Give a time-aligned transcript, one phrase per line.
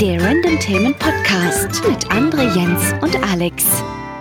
[0.00, 3.64] Der Random Themen Podcast mit André, Jens und Alex.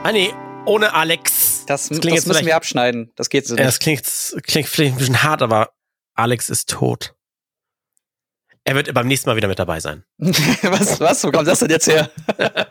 [0.03, 0.33] Ah nee,
[0.65, 1.65] ohne Alex.
[1.67, 3.11] Das, klingt das jetzt müssen wir abschneiden.
[3.15, 3.67] Das geht so Ja, nicht.
[3.67, 5.71] das klingt, klingt vielleicht ein bisschen hart, aber
[6.15, 7.15] Alex ist tot.
[8.67, 10.03] Er wird beim nächsten Mal wieder mit dabei sein.
[10.17, 11.23] was, was?
[11.23, 12.09] Wo kommt das denn jetzt her?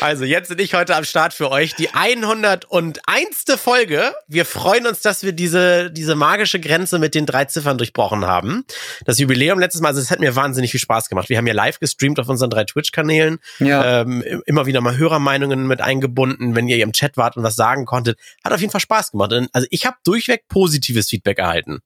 [0.00, 1.74] Also, jetzt sind ich heute am Start für euch.
[1.74, 3.44] Die 101.
[3.56, 4.12] Folge.
[4.28, 8.64] Wir freuen uns, dass wir diese, diese magische Grenze mit den drei Ziffern durchbrochen haben.
[9.06, 11.30] Das Jubiläum letztes Mal, also es hat mir wahnsinnig viel Spaß gemacht.
[11.30, 13.38] Wir haben ja live gestreamt auf unseren drei Twitch-Kanälen.
[13.58, 14.02] Ja.
[14.02, 17.86] Ähm, immer wieder mal Hörermeinungen mit eingebunden, wenn ihr im Chat wart und was sagen
[17.86, 18.18] konntet.
[18.44, 19.32] Hat auf jeden Fall Spaß gemacht.
[19.52, 21.80] Also ich habe durchweg positives Feedback erhalten.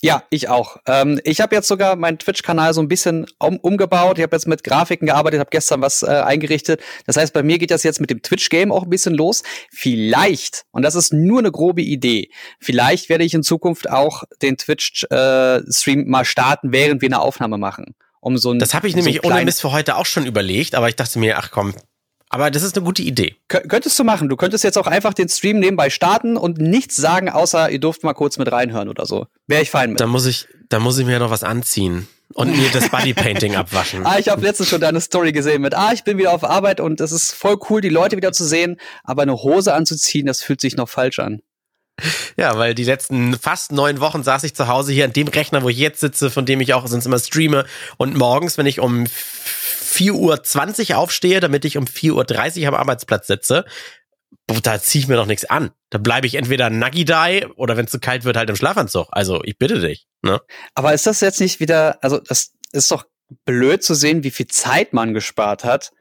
[0.00, 0.76] Ja, ich auch.
[0.86, 4.18] Ähm, ich habe jetzt sogar meinen Twitch-Kanal so ein bisschen um, umgebaut.
[4.18, 6.80] Ich habe jetzt mit Grafiken gearbeitet, habe gestern was äh, eingerichtet.
[7.06, 9.42] Das heißt, bei mir geht das jetzt mit dem Twitch-Game auch ein bisschen los.
[9.72, 12.30] Vielleicht, und das ist nur eine grobe Idee,
[12.60, 17.94] vielleicht werde ich in Zukunft auch den Twitch-Stream mal starten, während wir eine Aufnahme machen.
[18.20, 20.26] Um so ein, Das habe ich so nämlich ohne klein- Mist für heute auch schon
[20.26, 21.74] überlegt, aber ich dachte mir, ach komm,
[22.30, 23.36] aber das ist eine gute Idee.
[23.50, 24.28] Kö- Könntest du machen.
[24.28, 28.04] Du könntest jetzt auch einfach den Stream nebenbei starten und nichts sagen, außer ihr dürft
[28.04, 29.26] mal kurz mit reinhören oder so.
[29.46, 30.00] Wäre ich fein mit.
[30.00, 34.02] Da muss ich, da muss ich mir noch was anziehen und mir das Bodypainting abwaschen.
[34.06, 36.80] Ah, ich habe letztens schon deine Story gesehen mit, ah, ich bin wieder auf Arbeit
[36.80, 40.42] und es ist voll cool, die Leute wieder zu sehen, aber eine Hose anzuziehen, das
[40.42, 41.40] fühlt sich noch falsch an.
[42.36, 45.64] Ja, weil die letzten fast neun Wochen saß ich zu Hause hier an dem Rechner,
[45.64, 47.64] wo ich jetzt sitze, von dem ich auch sonst immer streame.
[47.96, 49.04] Und morgens, wenn ich um
[49.88, 53.64] 4.20 Uhr aufstehe, damit ich um 4.30 Uhr am Arbeitsplatz sitze,
[54.62, 55.70] da ziehe ich mir doch nichts an.
[55.90, 59.08] Da bleibe ich entweder Nuggy-Die oder wenn es zu kalt wird, halt im Schlafanzug.
[59.10, 60.06] Also ich bitte dich.
[60.22, 60.40] Ne?
[60.74, 63.04] Aber ist das jetzt nicht wieder, also das ist doch
[63.44, 65.92] blöd zu sehen, wie viel Zeit man gespart hat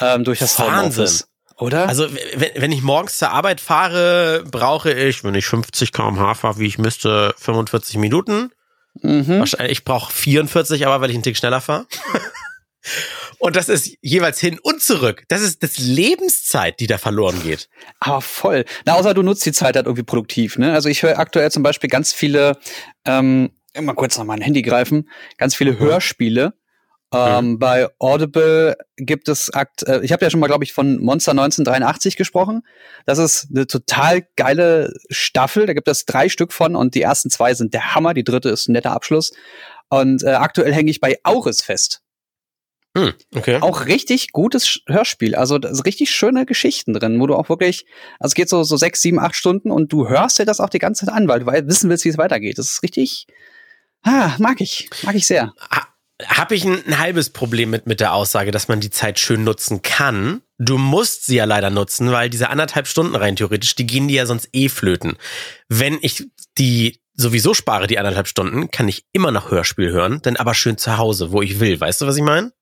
[0.00, 1.06] ähm, durch das Wahnsinn.
[1.06, 1.28] Homeoffice.
[1.58, 1.88] Oder?
[1.88, 6.58] Also wenn, wenn ich morgens zur Arbeit fahre, brauche ich, wenn ich 50 km/h fahre,
[6.58, 8.50] wie ich müsste, 45 Minuten.
[8.94, 9.40] mhm.
[9.40, 11.86] Wahrscheinlich, ich brauche 44, aber weil ich einen Tick schneller fahre.
[13.40, 15.24] Und das ist jeweils hin und zurück.
[15.28, 17.70] Das ist das Lebenszeit, die da verloren geht.
[17.98, 18.66] Aber voll.
[18.84, 20.74] Na, außer du nutzt die Zeit halt irgendwie produktiv, ne?
[20.74, 22.58] Also ich höre aktuell zum Beispiel ganz viele,
[23.06, 23.50] ähm,
[23.80, 25.08] mal kurz noch mein Handy greifen,
[25.38, 26.52] ganz viele Hörspiele.
[27.14, 31.00] Ähm, Bei Audible gibt es akt, äh, ich habe ja schon mal, glaube ich, von
[31.00, 32.62] Monster 1983 gesprochen.
[33.06, 35.64] Das ist eine total geile Staffel.
[35.64, 38.12] Da gibt es drei Stück von und die ersten zwei sind der Hammer.
[38.12, 39.32] Die dritte ist ein netter Abschluss.
[39.88, 42.02] Und äh, aktuell hänge ich bei Auris fest.
[42.96, 43.58] Hm, okay.
[43.60, 45.36] Auch richtig gutes Hörspiel.
[45.36, 47.86] Also da sind richtig schöne Geschichten drin, wo du auch wirklich,
[48.18, 50.70] also es geht so, so sechs, sieben, acht Stunden und du hörst dir das auch
[50.70, 52.58] die ganze Zeit an, weil du wissen willst, wie es weitergeht.
[52.58, 53.26] Das ist richtig,
[54.02, 55.52] ah, mag ich, mag ich sehr.
[56.26, 59.44] Habe ich ein, ein halbes Problem mit, mit der Aussage, dass man die Zeit schön
[59.44, 60.42] nutzen kann.
[60.58, 64.16] Du musst sie ja leider nutzen, weil diese anderthalb Stunden rein theoretisch, die gehen dir
[64.16, 65.16] ja sonst eh flöten.
[65.68, 66.26] Wenn ich
[66.58, 70.76] die sowieso spare, die anderthalb Stunden, kann ich immer noch Hörspiel hören, dann aber schön
[70.76, 71.80] zu Hause, wo ich will.
[71.80, 72.52] Weißt du, was ich meine?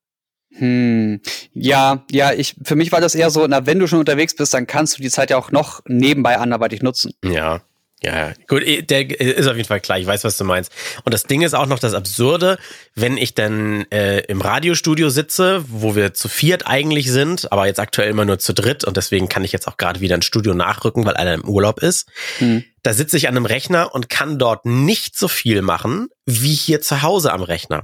[0.55, 1.21] Hm,
[1.53, 4.53] ja, ja, ich, für mich war das eher so, na, wenn du schon unterwegs bist,
[4.53, 7.13] dann kannst du die Zeit ja auch noch nebenbei anderweitig nutzen.
[7.23, 7.61] Ja.
[8.01, 10.71] Ja, gut, eh, der ist auf jeden Fall klar, ich weiß, was du meinst.
[11.03, 12.57] Und das Ding ist auch noch das Absurde,
[12.95, 17.79] wenn ich dann äh, im Radiostudio sitze, wo wir zu viert eigentlich sind, aber jetzt
[17.79, 20.53] aktuell immer nur zu dritt und deswegen kann ich jetzt auch gerade wieder ins Studio
[20.53, 22.07] nachrücken, weil einer im Urlaub ist.
[22.37, 22.63] Hm.
[22.83, 26.79] Da sitze ich an einem Rechner und kann dort nicht so viel machen wie hier
[26.81, 27.83] zu Hause am Rechner.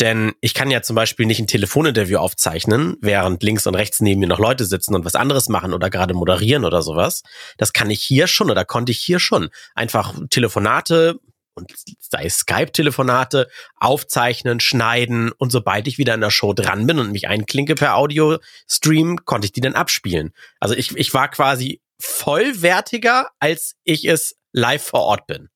[0.00, 4.20] Denn ich kann ja zum Beispiel nicht ein Telefoninterview aufzeichnen, während links und rechts neben
[4.20, 7.22] mir noch Leute sitzen und was anderes machen oder gerade moderieren oder sowas.
[7.56, 9.48] Das kann ich hier schon oder konnte ich hier schon.
[9.74, 11.18] Einfach Telefonate
[11.54, 17.10] und sei Skype-Telefonate aufzeichnen, schneiden und sobald ich wieder in der Show dran bin und
[17.10, 20.30] mich einklinke per Audio-Stream, konnte ich die dann abspielen.
[20.60, 25.48] Also ich, ich war quasi vollwertiger, als ich es live vor Ort bin.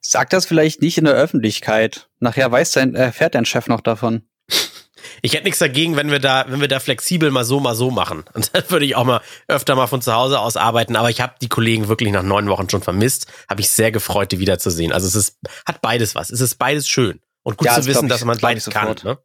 [0.00, 2.08] Sag das vielleicht nicht in der Öffentlichkeit.
[2.18, 4.28] Nachher weiß dein, erfährt dein Chef noch davon.
[5.20, 7.90] Ich hätte nichts dagegen, wenn wir da, wenn wir da flexibel mal so, mal so
[7.90, 8.24] machen.
[8.34, 10.94] Und dann würde ich auch mal öfter mal von zu Hause aus arbeiten.
[10.94, 13.26] Aber ich habe die Kollegen wirklich nach neun Wochen schon vermisst.
[13.48, 14.92] Habe ich sehr gefreut, die wiederzusehen.
[14.92, 16.30] Also es ist, hat beides was.
[16.30, 17.20] Es ist beides schön.
[17.42, 18.94] Und gut Ja, zu wissen, ich- dass man beides kann.
[19.02, 19.18] Ne?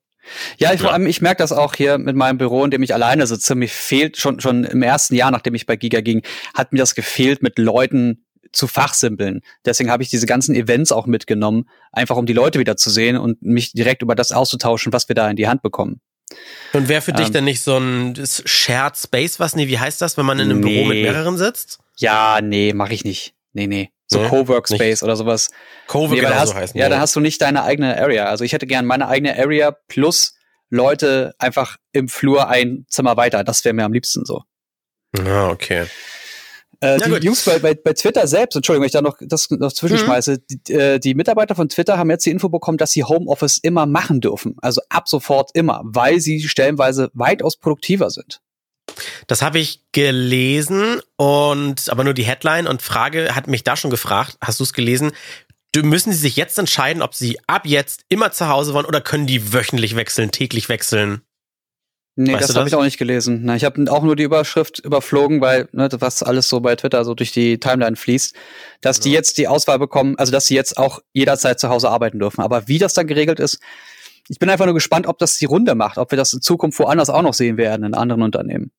[0.57, 2.93] Ja, ich, vor allem, ich merke das auch hier mit meinem Büro, in dem ich
[2.93, 3.55] alleine sitze.
[3.55, 6.21] Mir fehlt schon, schon im ersten Jahr, nachdem ich bei Giga ging,
[6.53, 9.41] hat mir das gefehlt, mit Leuten zu fachsimpeln.
[9.65, 13.17] Deswegen habe ich diese ganzen Events auch mitgenommen, einfach um die Leute wieder zu sehen
[13.17, 16.01] und mich direkt über das auszutauschen, was wir da in die Hand bekommen.
[16.73, 17.33] Und wäre für dich Ähm.
[17.33, 18.15] denn nicht so ein
[18.45, 21.03] Shared Space, was, nee, wie heißt das, wenn man in einem Büro mit Nee.
[21.03, 21.79] mehreren sitzt?
[21.97, 23.33] Ja, nee, mache ich nicht.
[23.53, 23.91] Nee, nee.
[24.07, 25.49] So Nee, Coworkspace oder sowas.
[25.87, 26.79] Cove Nee, genau hast, so heißen.
[26.79, 26.91] ja, die.
[26.91, 28.25] da hast du nicht deine eigene Area.
[28.25, 30.35] Also ich hätte gern meine eigene Area plus
[30.69, 33.43] Leute einfach im Flur ein Zimmer weiter.
[33.43, 34.43] Das wäre mir am liebsten so.
[35.19, 35.87] Ah, okay.
[36.79, 39.73] Äh, die Jungs bei, bei, bei Twitter selbst, Entschuldigung, wenn ich da noch das noch
[39.73, 40.57] zwischenschmeiße, mhm.
[40.67, 43.87] die, äh, die Mitarbeiter von Twitter haben jetzt die Info bekommen, dass sie Homeoffice immer
[43.87, 44.55] machen dürfen.
[44.61, 48.41] Also ab sofort immer, weil sie stellenweise weitaus produktiver sind.
[49.27, 53.91] Das habe ich gelesen und aber nur die Headline und Frage hat mich da schon
[53.91, 55.11] gefragt, hast du es gelesen?
[55.75, 59.27] Müssen sie sich jetzt entscheiden, ob sie ab jetzt immer zu Hause wollen oder können
[59.27, 61.21] die wöchentlich wechseln, täglich wechseln?
[62.19, 63.41] Nee, weißt das habe ich auch nicht gelesen.
[63.43, 67.05] Na, ich habe auch nur die Überschrift überflogen, weil ne, was alles so bei Twitter
[67.05, 68.35] so durch die Timeline fließt,
[68.81, 69.03] dass ja.
[69.03, 72.41] die jetzt die Auswahl bekommen, also dass sie jetzt auch jederzeit zu Hause arbeiten dürfen.
[72.41, 73.59] Aber wie das dann geregelt ist,
[74.29, 76.79] ich bin einfach nur gespannt, ob das die Runde macht, ob wir das in Zukunft
[76.79, 78.71] woanders auch noch sehen werden in anderen Unternehmen.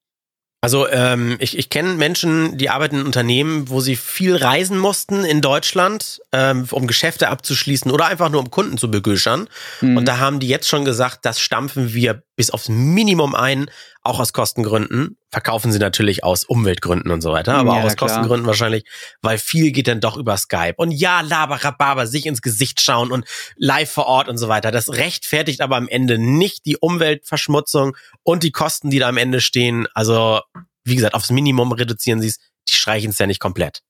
[0.61, 5.25] Also ähm, ich, ich kenne Menschen, die arbeiten in Unternehmen, wo sie viel reisen mussten
[5.25, 9.49] in Deutschland, ähm, um Geschäfte abzuschließen oder einfach nur um Kunden zu begüschern.
[9.81, 9.97] Mhm.
[9.97, 13.69] Und da haben die jetzt schon gesagt, das stampfen wir bis aufs Minimum ein,
[14.03, 15.19] auch aus Kostengründen.
[15.29, 18.09] Verkaufen sie natürlich aus Umweltgründen und so weiter, aber ja, auch aus klar.
[18.09, 18.85] Kostengründen wahrscheinlich,
[19.23, 20.75] weil viel geht dann doch über Skype.
[20.77, 23.27] Und ja, laber, rababer, sich ins Gesicht schauen und
[23.57, 24.71] live vor Ort und so weiter.
[24.71, 29.41] Das rechtfertigt aber am Ende nicht die Umweltverschmutzung und die Kosten, die da am Ende
[29.41, 29.89] stehen.
[29.93, 30.41] Also,
[30.85, 32.39] wie gesagt, aufs Minimum reduzieren sie es.
[32.69, 33.83] Die streichen es ja nicht komplett.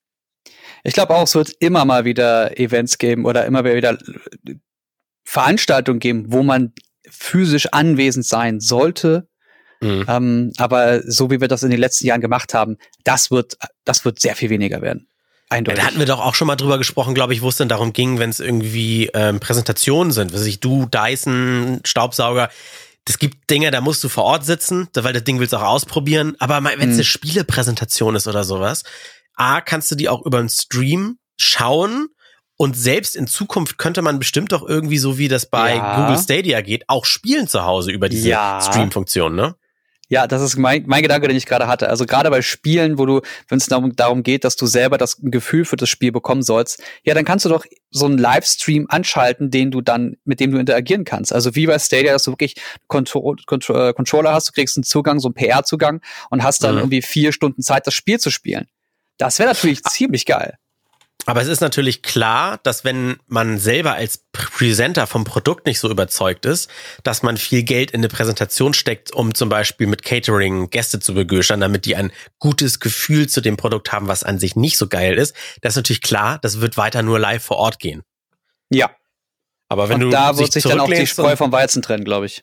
[0.84, 3.98] Ich glaube auch, es wird immer mal wieder Events geben oder immer wieder
[5.24, 6.72] Veranstaltungen geben, wo man
[7.10, 9.28] physisch anwesend sein sollte.
[9.80, 10.04] Mhm.
[10.08, 14.04] Ähm, aber so wie wir das in den letzten Jahren gemacht haben, das wird, das
[14.04, 15.08] wird sehr viel weniger werden.
[15.50, 15.78] Eindeutig.
[15.78, 17.68] Ja, da hatten wir doch auch schon mal drüber gesprochen, glaube ich, wo es denn
[17.68, 22.50] darum ging, wenn es irgendwie ähm, Präsentationen sind, was ich du, Dyson, Staubsauger.
[23.08, 25.62] Es gibt Dinge, da musst du vor Ort sitzen, weil das Ding willst du auch
[25.62, 26.36] ausprobieren.
[26.38, 26.92] Aber wenn es mhm.
[26.92, 28.82] eine Spielepräsentation ist oder sowas,
[29.34, 32.08] A, kannst du die auch über einen Stream schauen
[32.58, 35.96] und selbst in Zukunft könnte man bestimmt doch irgendwie so wie das bei ja.
[35.96, 38.60] Google Stadia geht, auch spielen zu Hause über diese ja.
[38.60, 39.54] Stream-Funktion, ne?
[40.10, 41.88] Ja, das ist mein, mein Gedanke, den ich gerade hatte.
[41.90, 45.18] Also gerade bei Spielen, wo du, wenn es darum, darum geht, dass du selber das
[45.20, 49.50] Gefühl für das Spiel bekommen sollst, ja, dann kannst du doch so einen Livestream anschalten,
[49.50, 51.32] den du dann, mit dem du interagieren kannst.
[51.32, 52.54] Also wie bei Stadia, dass du wirklich
[52.86, 56.00] Control, Control, äh, Controller hast, du kriegst einen Zugang, so einen PR-Zugang
[56.30, 56.80] und hast dann mhm.
[56.80, 58.66] irgendwie vier Stunden Zeit, das Spiel zu spielen.
[59.18, 59.90] Das wäre natürlich ah.
[59.90, 60.56] ziemlich geil.
[61.28, 65.90] Aber es ist natürlich klar, dass wenn man selber als Presenter vom Produkt nicht so
[65.90, 66.70] überzeugt ist,
[67.02, 71.12] dass man viel Geld in eine Präsentation steckt, um zum Beispiel mit Catering Gäste zu
[71.12, 74.88] begüstern, damit die ein gutes Gefühl zu dem Produkt haben, was an sich nicht so
[74.88, 75.36] geil ist.
[75.60, 78.04] Das ist natürlich klar, das wird weiter nur live vor Ort gehen.
[78.70, 78.90] Ja.
[79.68, 82.24] Aber wenn und du da wird sich dann auch die Spreu vom Weizen trennen, glaube
[82.24, 82.42] ich.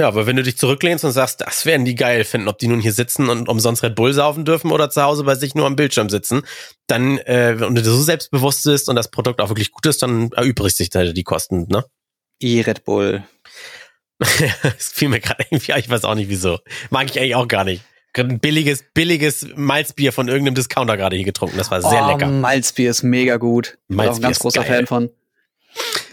[0.00, 2.66] Ja, aber wenn du dich zurücklehnst und sagst, das werden die geil finden, ob die
[2.66, 5.66] nun hier sitzen und umsonst Red Bull saufen dürfen oder zu Hause bei sich nur
[5.66, 6.42] am Bildschirm sitzen,
[6.86, 10.32] dann, äh, und du so selbstbewusst bist und das Produkt auch wirklich gut ist, dann
[10.32, 11.84] erübrigt sich da die Kosten, ne?
[12.40, 13.22] E-Red Bull.
[14.18, 16.58] das fiel mir gerade irgendwie, ich weiß auch nicht wieso.
[16.90, 17.82] Mag ich eigentlich auch gar nicht.
[18.14, 21.56] Ein billiges, billiges Malzbier von irgendeinem Discounter gerade hier getrunken.
[21.56, 22.28] Das war sehr oh, lecker.
[22.28, 23.78] Malzbier ist mega gut.
[23.88, 24.76] Malzbier Bin auch ein ganz großer geil.
[24.78, 25.10] Fan von.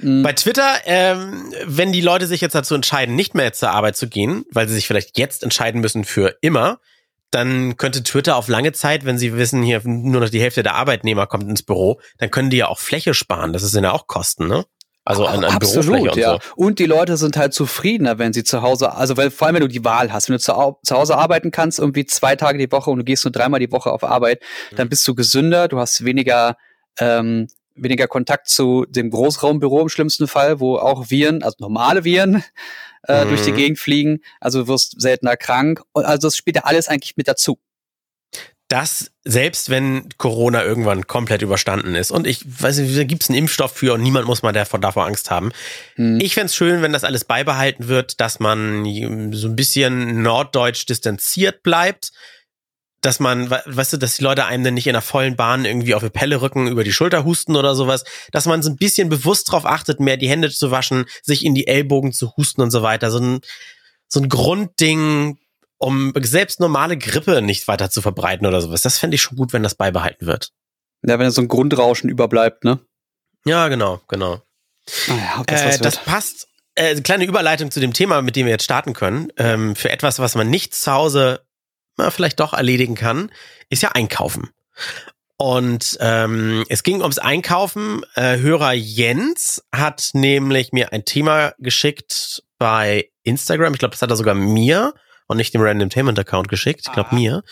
[0.01, 0.23] Mhm.
[0.23, 4.07] Bei Twitter, ähm, wenn die Leute sich jetzt dazu entscheiden, nicht mehr zur Arbeit zu
[4.07, 6.79] gehen, weil sie sich vielleicht jetzt entscheiden müssen für immer,
[7.31, 10.75] dann könnte Twitter auf lange Zeit, wenn sie wissen, hier nur noch die Hälfte der
[10.75, 13.53] Arbeitnehmer kommt ins Büro, dann können die ja auch Fläche sparen.
[13.53, 14.65] Das sind ja auch Kosten, ne?
[15.05, 16.33] Also an, an Absolut, ja.
[16.33, 16.39] So.
[16.55, 19.61] Und die Leute sind halt zufriedener, wenn sie zu Hause, also weil vor allem wenn
[19.61, 22.71] du die Wahl hast, wenn du zu, zu Hause arbeiten kannst, irgendwie zwei Tage die
[22.71, 24.75] Woche und du gehst nur dreimal die Woche auf Arbeit, mhm.
[24.75, 26.57] dann bist du gesünder, du hast weniger
[26.99, 27.47] ähm,
[27.81, 32.43] weniger Kontakt zu dem Großraumbüro im schlimmsten Fall, wo auch Viren, also normale Viren,
[33.07, 33.29] äh, mhm.
[33.29, 34.21] durch die Gegend fliegen.
[34.39, 35.81] Also du wirst seltener krank.
[35.93, 37.59] Also das spielt ja alles eigentlich mit dazu.
[38.67, 43.29] Das, selbst wenn Corona irgendwann komplett überstanden ist und ich weiß nicht, da gibt es
[43.29, 45.51] einen Impfstoff für und niemand muss mal davor, davor Angst haben.
[45.95, 46.19] Mhm.
[46.21, 48.83] Ich fände schön, wenn das alles beibehalten wird, dass man
[49.33, 52.11] so ein bisschen norddeutsch distanziert bleibt
[53.01, 55.95] dass man, weißt du, dass die Leute einem dann nicht in der vollen Bahn irgendwie
[55.95, 59.09] auf die Pelle rücken, über die Schulter husten oder sowas, dass man so ein bisschen
[59.09, 62.71] bewusst drauf achtet, mehr die Hände zu waschen, sich in die Ellbogen zu husten und
[62.71, 63.11] so weiter.
[63.11, 63.41] So ein,
[64.07, 65.37] so ein Grundding,
[65.77, 68.81] um selbst normale Grippe nicht weiter zu verbreiten oder sowas.
[68.81, 70.51] Das fände ich schon gut, wenn das beibehalten wird.
[71.01, 72.79] Ja, wenn so ein Grundrauschen überbleibt, ne?
[73.45, 74.41] Ja, genau, genau.
[75.07, 76.47] Ah ja, das, äh, das passt.
[76.75, 79.31] Äh, kleine Überleitung zu dem Thema, mit dem wir jetzt starten können.
[79.37, 81.41] Ähm, für etwas, was man nicht zu Hause
[81.99, 83.31] man vielleicht doch erledigen kann,
[83.69, 84.49] ist ja Einkaufen.
[85.37, 88.05] Und ähm, es ging ums Einkaufen.
[88.15, 93.73] Äh, Hörer Jens hat nämlich mir ein Thema geschickt bei Instagram.
[93.73, 94.93] Ich glaube, das hat er sogar mir
[95.27, 96.81] und nicht dem Random Tainment Account geschickt.
[96.85, 97.15] Ich glaube ah.
[97.15, 97.43] mir.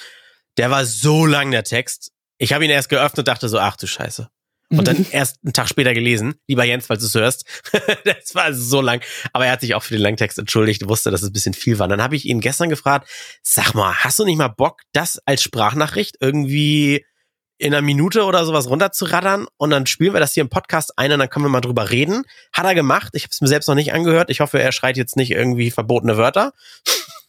[0.58, 2.12] Der war so lang der Text.
[2.38, 4.30] Ich habe ihn erst geöffnet, und dachte so, ach du Scheiße.
[4.70, 6.36] Und dann erst einen Tag später gelesen.
[6.48, 7.46] Lieber Jens, falls du es hörst.
[8.04, 9.02] das war so lang.
[9.34, 11.80] Aber er hat sich auch für den Langtext entschuldigt, wusste, dass es ein bisschen viel
[11.80, 11.88] war.
[11.88, 13.10] Dann habe ich ihn gestern gefragt,
[13.44, 17.06] sag mal, hast du nicht mal Bock, das als Sprachnachricht irgendwie
[17.60, 21.12] in einer Minute oder sowas runterzuraddern und dann spielen wir das hier im Podcast ein
[21.12, 22.24] und dann können wir mal drüber reden.
[22.54, 23.10] Hat er gemacht.
[23.14, 24.30] Ich habe es mir selbst noch nicht angehört.
[24.30, 26.54] Ich hoffe, er schreit jetzt nicht irgendwie verbotene Wörter.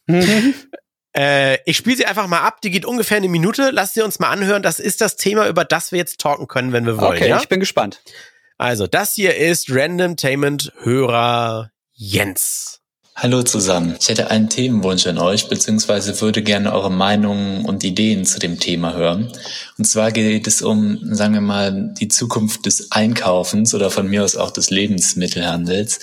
[1.16, 2.60] äh, ich spiele sie einfach mal ab.
[2.60, 3.70] Die geht ungefähr eine Minute.
[3.70, 4.62] Lasst sie uns mal anhören.
[4.62, 7.16] Das ist das Thema, über das wir jetzt talken können, wenn wir wollen.
[7.16, 7.38] Okay, ja?
[7.38, 8.02] ich bin gespannt.
[8.56, 12.78] Also, das hier ist Random Tainment Hörer Jens.
[13.20, 13.96] Hallo zusammen.
[14.00, 18.60] Ich hätte einen Themenwunsch an euch, beziehungsweise würde gerne eure Meinungen und Ideen zu dem
[18.60, 19.32] Thema hören.
[19.76, 24.22] Und zwar geht es um, sagen wir mal, die Zukunft des Einkaufens oder von mir
[24.22, 25.98] aus auch des Lebensmittelhandels.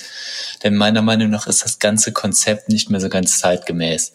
[0.62, 4.12] Denn meiner Meinung nach ist das ganze Konzept nicht mehr so ganz zeitgemäß.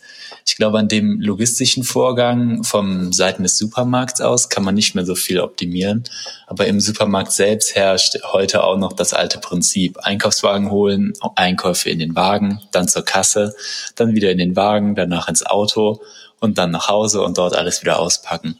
[0.46, 5.06] Ich glaube, an dem logistischen Vorgang vom Seiten des Supermarkts aus kann man nicht mehr
[5.06, 6.04] so viel optimieren.
[6.46, 9.98] Aber im Supermarkt selbst herrscht heute auch noch das alte Prinzip.
[9.98, 13.54] Einkaufswagen holen, Einkäufe in den Wagen, dann zur Kasse,
[13.94, 16.00] dann wieder in den Wagen, danach ins Auto
[16.40, 18.56] und dann nach Hause und dort alles wieder auspacken.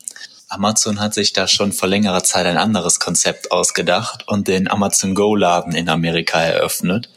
[0.48, 5.14] Amazon hat sich da schon vor längerer Zeit ein anderes Konzept ausgedacht und den Amazon
[5.14, 7.08] Go Laden in Amerika eröffnet.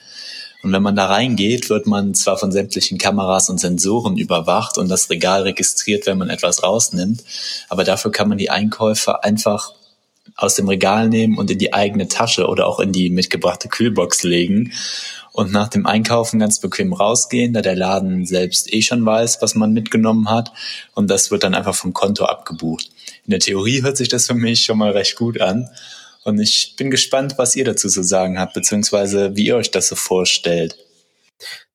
[0.64, 4.88] Und wenn man da reingeht, wird man zwar von sämtlichen Kameras und Sensoren überwacht und
[4.88, 7.22] das Regal registriert, wenn man etwas rausnimmt,
[7.68, 9.74] aber dafür kann man die Einkäufe einfach
[10.38, 14.24] aus dem Regal nehmen und in die eigene Tasche oder auch in die mitgebrachte Kühlbox
[14.24, 14.72] legen
[15.34, 19.56] und nach dem Einkaufen ganz bequem rausgehen, da der Laden selbst eh schon weiß, was
[19.56, 20.54] man mitgenommen hat
[20.96, 22.90] und das wird dann einfach vom Konto abgebucht.
[23.26, 25.70] In der Theorie hört sich das für mich schon mal recht gut an
[26.24, 29.88] und ich bin gespannt, was ihr dazu zu sagen habt, beziehungsweise wie ihr euch das
[29.88, 30.78] so vorstellt.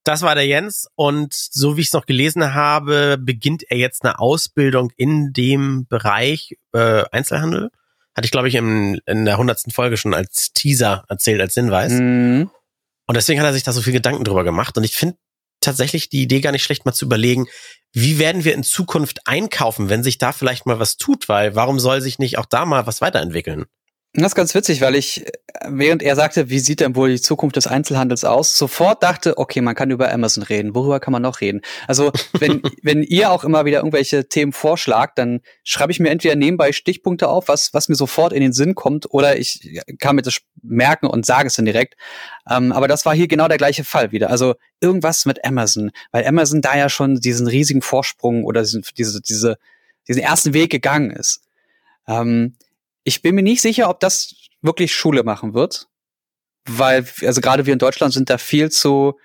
[0.04, 4.04] Das war der Jens und so wie ich es noch gelesen habe, beginnt er jetzt
[4.04, 7.70] eine Ausbildung in dem Bereich äh, Einzelhandel.
[8.16, 11.92] Hatte ich, glaube ich, in, in der hundertsten Folge schon als Teaser erzählt, als Hinweis.
[11.92, 12.50] Mhm.
[13.06, 14.76] Und deswegen hat er sich da so viel Gedanken drüber gemacht.
[14.78, 15.18] Und ich finde
[15.60, 17.46] tatsächlich die Idee gar nicht schlecht, mal zu überlegen,
[17.92, 21.78] wie werden wir in Zukunft einkaufen, wenn sich da vielleicht mal was tut, weil warum
[21.78, 23.66] soll sich nicht auch da mal was weiterentwickeln?
[24.18, 25.25] Das ist ganz witzig, weil ich,
[25.64, 29.60] während er sagte, wie sieht denn wohl die Zukunft des Einzelhandels aus, sofort dachte, okay,
[29.60, 30.75] man kann über Amazon reden.
[30.75, 31.60] Worüber kann man noch reden?
[31.87, 36.34] Also, wenn, wenn ihr auch immer wieder irgendwelche Themen vorschlagt, dann schreibe ich mir entweder
[36.34, 40.22] nebenbei Stichpunkte auf, was, was mir sofort in den Sinn kommt, oder ich kann mir
[40.22, 41.94] das merken und sage es dann direkt.
[42.50, 44.30] Ähm, aber das war hier genau der gleiche Fall wieder.
[44.30, 49.20] Also, irgendwas mit Amazon, weil Amazon da ja schon diesen riesigen Vorsprung oder diesen, diese,
[49.20, 49.58] diese,
[50.08, 51.42] diesen ersten Weg gegangen ist.
[52.08, 52.56] Ähm,
[53.08, 55.88] ich bin mir nicht sicher, ob das wirklich Schule machen wird,
[56.68, 59.18] weil, also gerade wir in Deutschland sind da viel zu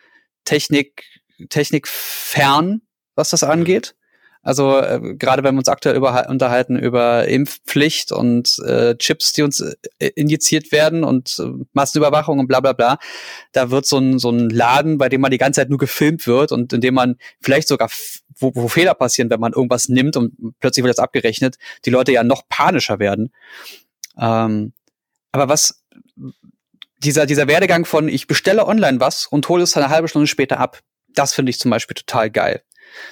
[0.45, 1.03] Technik,
[1.49, 2.81] Technik fern,
[3.15, 3.95] was das angeht.
[4.41, 9.41] Also äh, gerade wenn wir uns aktuell über, unterhalten über Impfpflicht und äh, Chips, die
[9.41, 12.99] uns äh, injiziert werden und äh, Massenüberwachung und bla bla bla,
[13.53, 16.27] da wird so ein, so ein Laden, bei dem man die ganze Zeit nur gefilmt
[16.27, 17.89] wird und in dem man vielleicht sogar,
[18.43, 22.11] wo, wo Fehler passieren, wenn man irgendwas nimmt und plötzlich wird das abgerechnet, die Leute
[22.11, 23.33] ja noch panischer werden.
[24.19, 24.73] Ähm,
[25.31, 25.83] aber was
[26.99, 30.59] dieser, dieser Werdegang von ich bestelle online was und hole es eine halbe Stunde später
[30.59, 32.61] ab, das finde ich zum Beispiel total geil.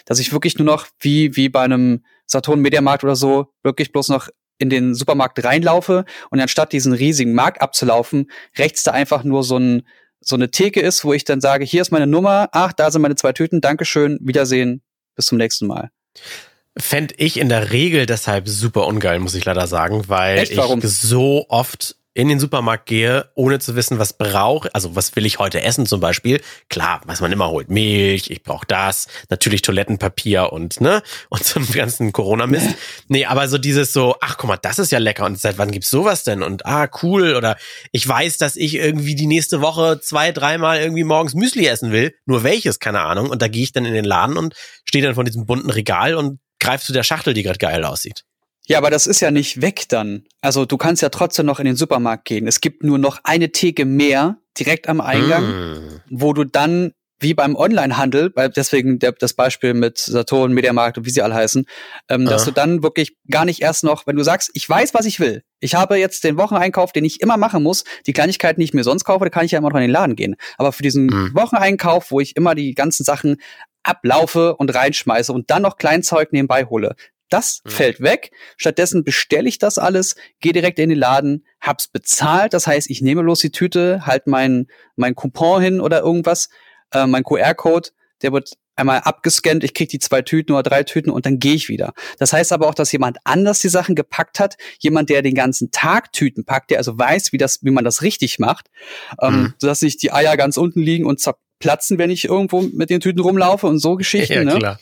[0.06, 4.10] Dass ich wirklich nur noch wie, wie bei einem Saturn Mediamarkt oder so wirklich bloß
[4.10, 9.44] noch in den Supermarkt reinlaufe und anstatt diesen riesigen Markt abzulaufen, rechts da einfach nur
[9.44, 9.88] so ein,
[10.20, 13.02] so eine Theke ist, wo ich dann sage, hier ist meine Nummer, ach, da sind
[13.02, 14.84] meine zwei Tüten, Dankeschön, Wiedersehen,
[15.16, 15.92] bis zum nächsten Mal.
[16.78, 20.52] Fände ich in der Regel deshalb super ungeil, muss ich leider sagen, weil Echt?
[20.52, 25.26] Ich so oft in den Supermarkt gehe, ohne zu wissen, was brauche, also was will
[25.26, 26.42] ich heute essen zum Beispiel.
[26.70, 31.60] Klar, was man immer holt, Milch, ich brauche das, natürlich Toilettenpapier und ne und so
[31.60, 32.76] einen ganzen Corona-Mist.
[33.08, 35.72] nee, aber so dieses so, ach guck mal, das ist ja lecker und seit wann
[35.72, 36.44] gibt's sowas denn?
[36.44, 37.58] Und ah cool oder
[37.92, 42.14] ich weiß, dass ich irgendwie die nächste Woche zwei, dreimal irgendwie morgens Müsli essen will,
[42.26, 43.30] nur welches, keine Ahnung.
[43.30, 44.54] Und da gehe ich dann in den Laden und
[44.84, 48.24] stehe dann vor diesem bunten Regal und greif zu der Schachtel, die gerade geil aussieht.
[48.72, 50.24] Ja, aber das ist ja nicht weg dann.
[50.42, 52.48] Also du kannst ja trotzdem noch in den Supermarkt gehen.
[52.48, 56.02] Es gibt nur noch eine Theke mehr direkt am Eingang, Mm.
[56.10, 61.06] wo du dann wie beim Onlinehandel, weil deswegen der, das Beispiel mit Saturn, Mediamarkt und
[61.06, 61.66] wie sie alle heißen,
[62.10, 62.46] ähm, dass Ja.
[62.48, 65.44] du dann wirklich gar nicht erst noch, wenn du sagst, ich weiß, was ich will.
[65.60, 67.84] Ich habe jetzt den Wocheneinkauf, den ich immer machen muss.
[68.08, 69.92] Die Kleinigkeiten, die ich mir sonst kaufe, da kann ich ja immer noch in den
[69.92, 70.36] Laden gehen.
[70.58, 71.36] Aber für diesen Mhm.
[71.36, 73.38] Wocheneinkauf, wo ich immer die ganzen Sachen
[73.84, 76.96] ablaufe und reinschmeiße und dann noch Kleinzeug nebenbei hole,
[77.32, 77.70] das Mhm.
[77.70, 78.32] fällt weg.
[78.58, 82.54] Stattdessen bestelle ich das alles, gehe direkt in den Laden, hab's bezahlt.
[82.54, 86.50] Das heißt, ich nehme bloß die Tüte, halt mein, mein Coupon hin oder irgendwas,
[86.94, 87.90] äh, mein QR-Code,
[88.22, 91.54] der wird einmal abgescannt, ich krieg die zwei Tüten oder drei Tüten und dann gehe
[91.54, 91.94] ich wieder.
[92.20, 95.72] Das heißt aber auch, dass jemand anders die Sachen gepackt hat, jemand, der den ganzen
[95.72, 98.68] Tag Tüten packt, der also weiß, wie das, wie man das richtig macht,
[99.22, 99.54] ähm, Mhm.
[99.58, 103.20] sodass nicht die Eier ganz unten liegen und zerplatzen, wenn ich irgendwo mit den Tüten
[103.22, 104.34] rumlaufe und so Geschichten.
[104.34, 104.58] Ja, ne?
[104.58, 104.80] klar.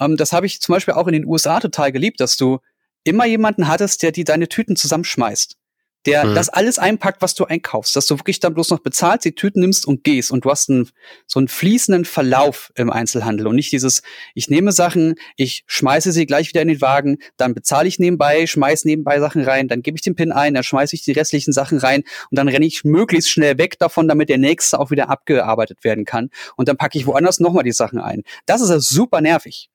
[0.00, 2.58] Ähm, das habe ich zum Beispiel auch in den USA total geliebt, dass du
[3.04, 5.56] immer jemanden hattest, der die deine Tüten zusammenschmeißt
[6.06, 6.34] der mhm.
[6.34, 9.60] das alles einpackt, was du einkaufst, dass du wirklich dann bloß noch bezahlst, die Tüten
[9.60, 10.90] nimmst und gehst und du hast einen,
[11.26, 14.02] so einen fließenden Verlauf im Einzelhandel und nicht dieses,
[14.34, 18.46] ich nehme Sachen, ich schmeiße sie gleich wieder in den Wagen, dann bezahle ich nebenbei,
[18.46, 21.52] schmeiß nebenbei Sachen rein, dann gebe ich den PIN ein, dann schmeiße ich die restlichen
[21.52, 25.08] Sachen rein und dann renne ich möglichst schnell weg davon, damit der nächste auch wieder
[25.08, 28.22] abgearbeitet werden kann und dann packe ich woanders nochmal die Sachen ein.
[28.46, 29.70] Das ist ja super nervig.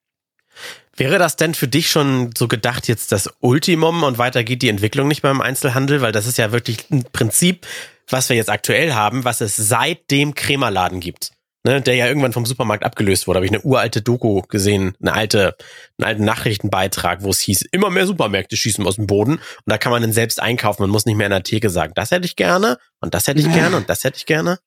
[0.95, 4.69] Wäre das denn für dich schon so gedacht jetzt das Ultimum und weiter geht die
[4.69, 6.01] Entwicklung nicht beim Einzelhandel?
[6.01, 7.65] Weil das ist ja wirklich ein Prinzip,
[8.09, 11.31] was wir jetzt aktuell haben, was es seit dem Krämerladen gibt.
[11.65, 13.37] Ne, der ja irgendwann vom Supermarkt abgelöst wurde.
[13.37, 15.57] Habe ich eine uralte Doku gesehen, eine alte,
[15.97, 19.77] einen alten Nachrichtenbeitrag, wo es hieß, immer mehr Supermärkte schießen aus dem Boden und da
[19.77, 20.83] kann man dann selbst einkaufen.
[20.83, 23.41] Man muss nicht mehr in der Theke sagen, das hätte ich gerne und das hätte
[23.41, 24.59] ich gerne und das hätte ich gerne.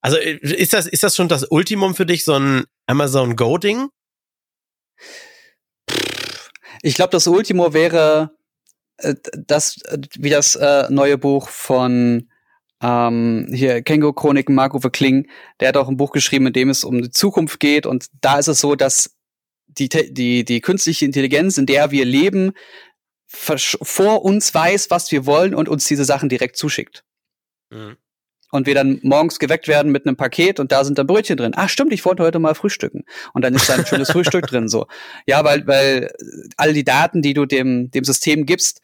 [0.00, 3.90] Also äh, ist das, ist das schon das Ultimum für dich, so ein Amazon Go-Ding?
[6.82, 8.36] Ich glaube, das Ultimo wäre
[8.98, 12.28] äh, das, äh, wie das äh, neue Buch von
[12.82, 15.28] ähm, hier Kengo Chroniken Marco Kling,
[15.60, 17.86] der hat auch ein Buch geschrieben, in dem es um die Zukunft geht.
[17.86, 19.16] Und da ist es so, dass
[19.66, 22.52] die die die künstliche Intelligenz, in der wir leben,
[23.26, 27.04] vor uns weiß, was wir wollen und uns diese Sachen direkt zuschickt.
[27.70, 27.96] Mhm
[28.50, 31.52] und wir dann morgens geweckt werden mit einem Paket und da sind dann Brötchen drin.
[31.56, 33.04] Ach stimmt, ich wollte heute mal frühstücken.
[33.32, 34.86] Und dann ist da ein schönes Frühstück drin so.
[35.26, 36.10] Ja, weil, weil
[36.56, 38.80] all die Daten, die du dem, dem System gibst,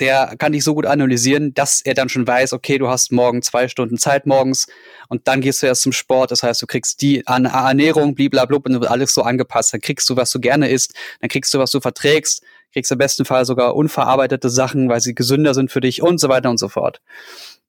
[0.00, 3.42] der kann dich so gut analysieren, dass er dann schon weiß, okay, du hast morgen
[3.42, 4.66] zwei Stunden Zeit morgens
[5.08, 6.30] und dann gehst du erst zum Sport.
[6.30, 9.72] Das heißt, du kriegst die An Ernährung, blablabla, und alles so angepasst.
[9.72, 12.98] Dann kriegst du, was du gerne isst, dann kriegst du, was du verträgst, kriegst im
[12.98, 16.58] besten Fall sogar unverarbeitete Sachen, weil sie gesünder sind für dich und so weiter und
[16.58, 17.00] so fort.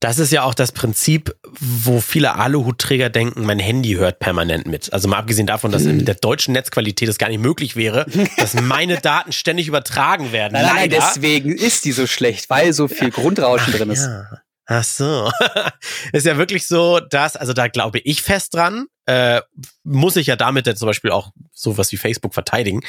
[0.01, 4.94] Das ist ja auch das Prinzip, wo viele Aluhutträger denken, mein Handy hört permanent mit.
[4.94, 8.06] Also mal abgesehen davon, dass mit der deutschen Netzqualität es gar nicht möglich wäre,
[8.38, 10.53] dass meine Daten ständig übertragen werden.
[10.53, 14.06] Nein, nein, deswegen ist die so schlecht, weil so viel Grundrauschen Ach, drin ist.
[14.06, 14.41] Ja.
[14.71, 15.31] Ach so.
[16.13, 19.41] ist ja wirklich so, dass, also da glaube ich fest dran, äh,
[19.83, 22.81] muss ich ja damit jetzt zum Beispiel auch sowas wie Facebook verteidigen.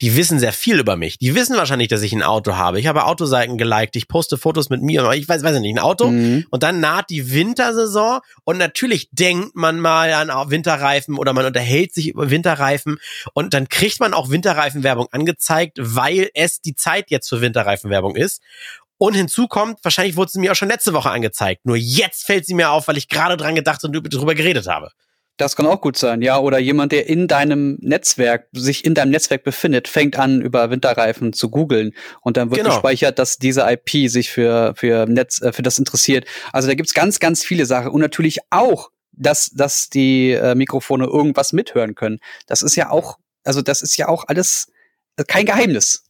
[0.00, 1.18] Die wissen sehr viel über mich.
[1.18, 2.80] Die wissen wahrscheinlich, dass ich ein Auto habe.
[2.80, 6.10] Ich habe Autoseiten geliked, ich poste Fotos mit mir, ich weiß, weiß nicht, ein Auto.
[6.10, 6.46] Mhm.
[6.48, 11.92] Und dann naht die Wintersaison und natürlich denkt man mal an Winterreifen oder man unterhält
[11.92, 12.96] sich über Winterreifen
[13.34, 18.40] und dann kriegt man auch Winterreifenwerbung angezeigt, weil es die Zeit jetzt für Winterreifenwerbung ist.
[18.98, 21.66] Und hinzu kommt, wahrscheinlich wurde sie mir auch schon letzte Woche angezeigt.
[21.66, 24.90] Nur jetzt fällt sie mir auf, weil ich gerade dran gedacht und darüber geredet habe.
[25.36, 26.38] Das kann auch gut sein, ja.
[26.38, 31.34] Oder jemand, der in deinem Netzwerk, sich in deinem Netzwerk befindet, fängt an, über Winterreifen
[31.34, 32.70] zu googeln und dann wird genau.
[32.70, 36.26] gespeichert, dass diese IP sich für, für Netz, äh, für das interessiert.
[36.52, 37.90] Also da gibt's ganz, ganz viele Sachen.
[37.90, 42.18] Und natürlich auch, dass, dass die äh, Mikrofone irgendwas mithören können.
[42.46, 44.72] Das ist ja auch, also das ist ja auch alles
[45.26, 46.05] kein Geheimnis.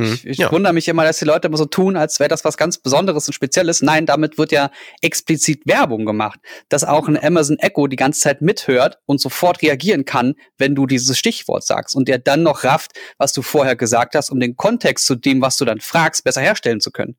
[0.00, 0.50] Hm, ich, ich ja.
[0.50, 3.28] wundere mich immer, dass die Leute immer so tun, als wäre das was ganz Besonderes
[3.28, 3.80] und Spezielles.
[3.80, 4.70] Nein, damit wird ja
[5.02, 10.04] explizit Werbung gemacht, dass auch ein Amazon Echo die ganze Zeit mithört und sofort reagieren
[10.04, 14.14] kann, wenn du dieses Stichwort sagst und der dann noch rafft, was du vorher gesagt
[14.16, 17.16] hast, um den Kontext zu dem, was du dann fragst, besser herstellen zu können.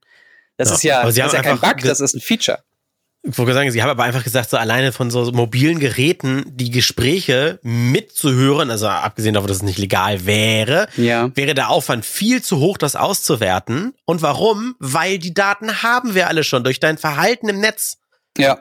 [0.58, 0.76] Das ja.
[0.76, 2.60] ist ja, das ist ja kein Bug, das ist ein Feature.
[3.28, 6.70] Ich wollte sagen, sie haben aber einfach gesagt, so alleine von so mobilen Geräten die
[6.70, 11.36] Gespräche mitzuhören, also abgesehen davon, dass es nicht legal wäre, ja.
[11.36, 13.96] wäre der Aufwand viel zu hoch, das auszuwerten.
[14.06, 14.76] Und warum?
[14.80, 17.98] Weil die Daten haben wir alle schon durch dein Verhalten im Netz.
[18.38, 18.60] Ja.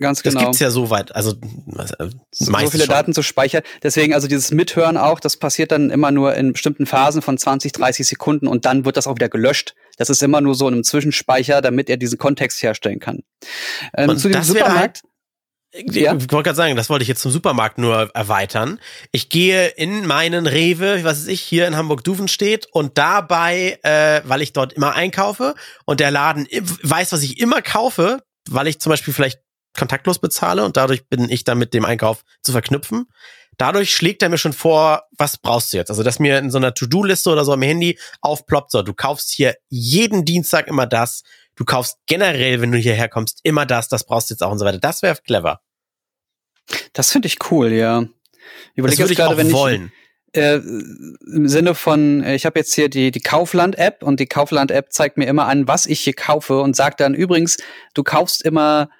[0.00, 0.34] Ganz genau.
[0.34, 2.88] Das gibt's ja so weit, also äh, so viele schon.
[2.88, 3.62] Daten zu speichern.
[3.82, 7.72] Deswegen also dieses Mithören auch, das passiert dann immer nur in bestimmten Phasen von 20,
[7.72, 9.74] 30 Sekunden und dann wird das auch wieder gelöscht.
[9.96, 13.24] Das ist immer nur so in einem Zwischenspeicher, damit er diesen Kontext herstellen kann.
[13.96, 15.02] Ähm, zu dem Supermarkt.
[15.74, 16.14] Halt, ja?
[16.14, 18.78] Ich wollte gerade sagen, das wollte ich jetzt zum Supermarkt nur erweitern.
[19.10, 24.22] Ich gehe in meinen Rewe, was weiß ich, hier in Hamburg-Duven steht und dabei, äh,
[24.24, 26.46] weil ich dort immer einkaufe und der Laden
[26.82, 29.40] weiß, was ich immer kaufe, weil ich zum Beispiel vielleicht
[29.76, 33.06] kontaktlos bezahle und dadurch bin ich dann mit dem Einkauf zu verknüpfen.
[33.56, 35.90] Dadurch schlägt er mir schon vor, was brauchst du jetzt?
[35.90, 39.32] Also, dass mir in so einer To-Do-Liste oder so am Handy aufploppt, so, du kaufst
[39.32, 41.24] hier jeden Dienstag immer das,
[41.56, 44.60] du kaufst generell, wenn du hierher kommst, immer das, das brauchst du jetzt auch und
[44.60, 44.78] so weiter.
[44.78, 45.60] Das wäre clever.
[46.92, 48.04] Das finde ich cool, ja.
[48.74, 49.92] Überleg das würde ich auch wenn wollen.
[50.32, 54.26] Ich, äh, Im Sinne von, äh, ich habe jetzt hier die, die Kaufland-App und die
[54.26, 57.56] Kaufland-App zeigt mir immer an, was ich hier kaufe und sagt dann übrigens,
[57.94, 58.90] du kaufst immer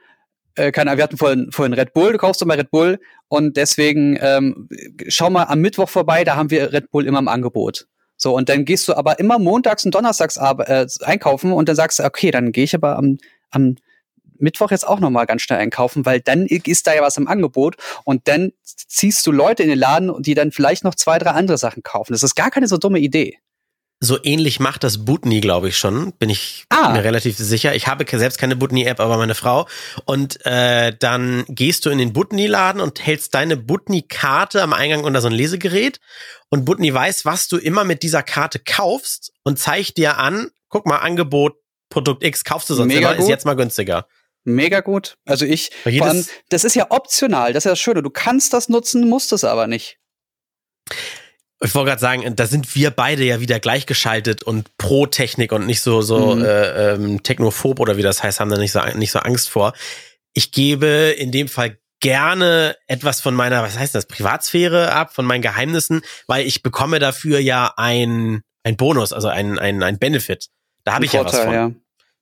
[0.58, 3.56] äh, keine Ahnung, wir hatten vorhin, vorhin Red Bull, du kaufst immer Red Bull und
[3.56, 4.68] deswegen ähm,
[5.08, 7.86] schau mal am Mittwoch vorbei, da haben wir Red Bull immer im Angebot.
[8.16, 12.00] So, und dann gehst du aber immer montags und donnerstags äh, einkaufen und dann sagst
[12.00, 13.18] du, okay, dann gehe ich aber am,
[13.50, 13.76] am
[14.38, 17.76] Mittwoch jetzt auch nochmal ganz schnell einkaufen, weil dann ist da ja was im Angebot
[18.04, 21.58] und dann ziehst du Leute in den Laden, die dann vielleicht noch zwei, drei andere
[21.58, 22.12] Sachen kaufen.
[22.12, 23.38] Das ist gar keine so dumme Idee.
[24.00, 26.12] So ähnlich macht das Butni, glaube ich schon.
[26.12, 26.90] Bin ich Ah.
[26.90, 27.74] mir relativ sicher.
[27.74, 29.66] Ich habe selbst keine Butni-App, aber meine Frau.
[30.04, 35.20] Und äh, dann gehst du in den Butni-Laden und hältst deine Butni-Karte am Eingang unter
[35.20, 35.98] so ein Lesegerät.
[36.48, 40.86] Und Butni weiß, was du immer mit dieser Karte kaufst und zeigt dir an, guck
[40.86, 41.56] mal, Angebot,
[41.90, 43.30] Produkt X, kaufst du sonst Mega immer, ist gut.
[43.30, 44.06] jetzt mal günstiger.
[44.44, 45.16] Mega gut.
[45.26, 48.02] Also ich, vor allem, das ist ja optional, das ist ja das Schöne.
[48.02, 49.98] Du kannst das nutzen, musst es aber nicht.
[51.60, 55.66] Ich wollte gerade sagen, da sind wir beide ja wieder gleichgeschaltet und pro Technik und
[55.66, 56.44] nicht so so Mhm.
[56.44, 59.72] äh, ähm, technophob oder wie das heißt, haben da nicht so nicht so Angst vor.
[60.34, 60.86] Ich gebe
[61.18, 66.02] in dem Fall gerne etwas von meiner, was heißt das, Privatsphäre ab, von meinen Geheimnissen,
[66.28, 70.46] weil ich bekomme dafür ja ein ein Bonus, also ein ein ein Benefit.
[70.84, 71.52] Da habe ich ja was von.
[71.52, 71.70] Ja.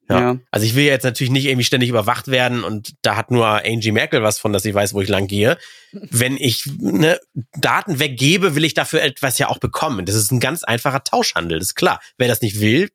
[0.09, 0.21] Ja.
[0.21, 0.39] Ja.
[0.51, 3.93] Also ich will jetzt natürlich nicht irgendwie ständig überwacht werden und da hat nur Angie
[3.93, 5.59] Merkel was von, dass ich weiß, wo ich lang gehe.
[5.93, 7.19] Wenn ich ne,
[7.59, 10.07] Daten weggebe, will ich dafür etwas ja auch bekommen.
[10.07, 12.01] Das ist ein ganz einfacher Tauschhandel, das ist klar.
[12.19, 12.91] Wer das nicht will,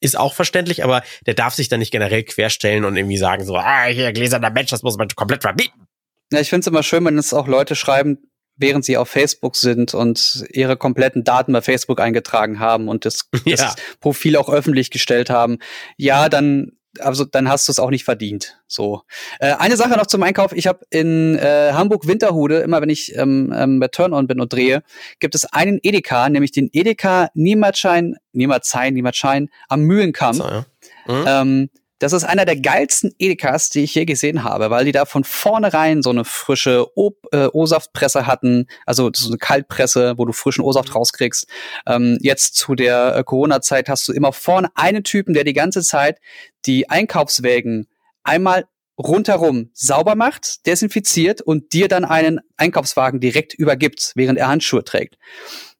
[0.00, 3.56] ist auch verständlich, aber der darf sich dann nicht generell querstellen und irgendwie sagen so,
[3.56, 5.86] ah, hier gläserner Mensch, das muss man komplett verbieten.
[6.32, 8.25] Ja, ich finde es immer schön, wenn es auch Leute schreiben,
[8.56, 13.28] während sie auf Facebook sind und ihre kompletten Daten bei Facebook eingetragen haben und das,
[13.46, 13.74] das Ja.
[14.00, 15.58] Profil auch öffentlich gestellt haben.
[15.96, 18.58] Ja, dann also dann hast du es auch nicht verdient.
[18.66, 19.02] So.
[19.38, 20.52] Äh, eine Sache noch zum Einkauf.
[20.52, 24.52] Ich habe in äh, Hamburg Winterhude, immer wenn ich ähm, ähm, bei Turn-On bin und
[24.52, 24.82] drehe,
[25.20, 30.34] gibt es einen Edeka, nämlich den Edeka Niemertschein, Niemertschein, Niemertschein am Mühlenkamm.
[30.34, 30.66] So, ja.
[31.06, 31.24] Mhm.
[31.26, 35.06] Ähm, das ist einer der geilsten Edekas, die ich je gesehen habe, weil die da
[35.06, 40.32] von vornherein so eine frische Ob äh, O-Saftpresse hatten, also so eine Kaltpresse, wo du
[40.32, 41.46] frischen O-Saft rauskriegst.
[41.86, 45.82] Ähm, jetzt zu der äh, Corona-Zeit hast du immer vorne einen Typen, der die ganze
[45.82, 46.20] Zeit
[46.66, 47.86] die Einkaufswägen
[48.22, 48.66] einmal
[48.98, 55.16] rundherum sauber macht, desinfiziert und dir dann einen Einkaufswagen direkt übergibt, während er Handschuhe trägt.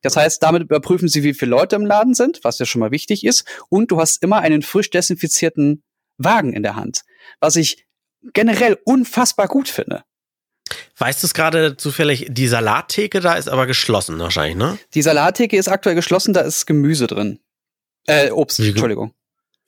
[0.03, 2.91] Das heißt, damit überprüfen sie, wie viele Leute im Laden sind, was ja schon mal
[2.91, 3.45] wichtig ist.
[3.69, 5.83] Und du hast immer einen frisch desinfizierten
[6.19, 7.03] Wagen in der Hand,
[7.41, 7.87] was ich
[8.33, 10.05] generell unfassbar gut finde.
[10.99, 14.79] Weißt du es gerade zufällig, die Salattheke da ist aber geschlossen wahrscheinlich, ne?
[14.95, 17.39] Die Salattheke ist aktuell geschlossen, da ist Gemüse drin.
[18.07, 19.13] Äh, Obst, Entschuldigung.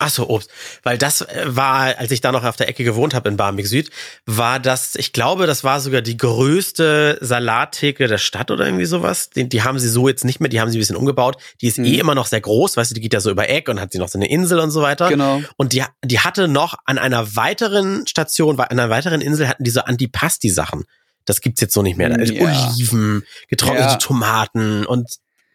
[0.01, 0.49] Ach so, Obst.
[0.85, 3.67] Weil das äh, war, als ich da noch auf der Ecke gewohnt habe in Barmbek
[3.67, 3.91] Süd,
[4.27, 9.31] war das, ich glaube, das war sogar die größte Salattheke der Stadt oder irgendwie sowas.
[9.31, 11.37] Die, die haben sie so jetzt nicht mehr, die haben sie ein bisschen umgebaut.
[11.61, 11.85] Die ist Mhm.
[11.87, 13.91] eh immer noch sehr groß, weißt du, die geht ja so über Eck und hat
[13.93, 15.09] sie noch so eine Insel und so weiter.
[15.09, 15.43] Genau.
[15.57, 19.71] Und die, die hatte noch an einer weiteren Station, an einer weiteren Insel hatten die
[19.71, 20.85] so Antipasti-Sachen.
[21.25, 22.17] Das gibt's jetzt so nicht mehr.
[22.19, 22.45] Ist Ja.
[22.45, 23.97] Oliven, getrocknete Ja.
[23.97, 25.09] Tomaten und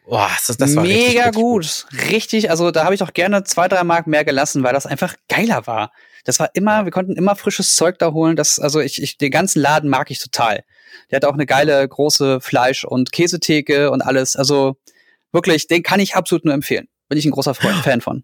[0.06, 1.86] boah, das, das war richtig, Mega richtig gut.
[2.10, 5.16] Richtig, also da habe ich auch gerne zwei, drei Mark mehr gelassen, weil das einfach
[5.30, 5.92] geiler war.
[6.24, 8.36] Das war immer, wir konnten immer frisches Zeug da holen.
[8.36, 10.64] Das, also ich, ich, den ganzen Laden mag ich total.
[11.12, 14.36] Der hat auch eine geile große Fleisch- und Käsetheke und alles.
[14.36, 14.78] Also
[15.32, 16.88] wirklich, den kann ich absolut nur empfehlen.
[17.10, 18.24] Bin ich ein großer Freund, Fan von.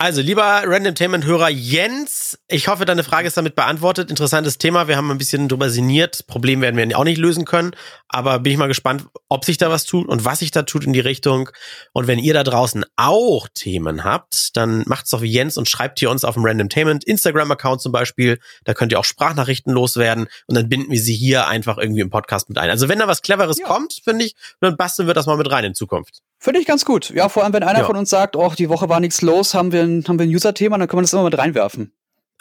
[0.00, 4.10] Also, lieber Randomtainment-Hörer Jens, ich hoffe, deine Frage ist damit beantwortet.
[4.10, 4.86] Interessantes Thema.
[4.86, 6.28] Wir haben ein bisschen drüber sinniert.
[6.28, 7.72] Problem werden wir auch nicht lösen können.
[8.06, 10.84] Aber bin ich mal gespannt, ob sich da was tut und was sich da tut
[10.84, 11.50] in die Richtung.
[11.92, 15.98] Und wenn ihr da draußen auch Themen habt, dann macht's doch wie Jens und schreibt
[15.98, 18.38] hier uns auf dem Randomtainment Instagram-Account zum Beispiel.
[18.62, 22.10] Da könnt ihr auch Sprachnachrichten loswerden und dann binden wir sie hier einfach irgendwie im
[22.10, 22.70] Podcast mit ein.
[22.70, 23.66] Also, wenn da was Cleveres Ja.
[23.66, 26.22] kommt, finde ich, dann basteln wir das mal mit rein in Zukunft.
[26.38, 27.10] Finde ich ganz gut.
[27.10, 27.84] Ja, vor allem, wenn einer Ja.
[27.86, 30.34] von uns sagt, oh, die Woche war nichts los, haben wir ein, haben wir ein
[30.34, 31.92] User-Thema, dann können wir das immer mit reinwerfen.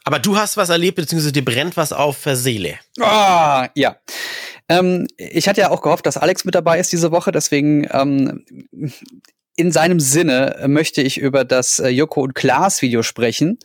[0.03, 2.75] Aber du hast was erlebt, beziehungsweise dir brennt was auf für Seele.
[3.01, 3.97] Ah, ja.
[4.69, 8.45] Ähm, ich hatte ja auch gehofft, dass Alex mit dabei ist diese Woche, deswegen ähm,
[9.59, 13.57] in seinem Sinne möchte ich über das äh, Joko und Klaas Video sprechen,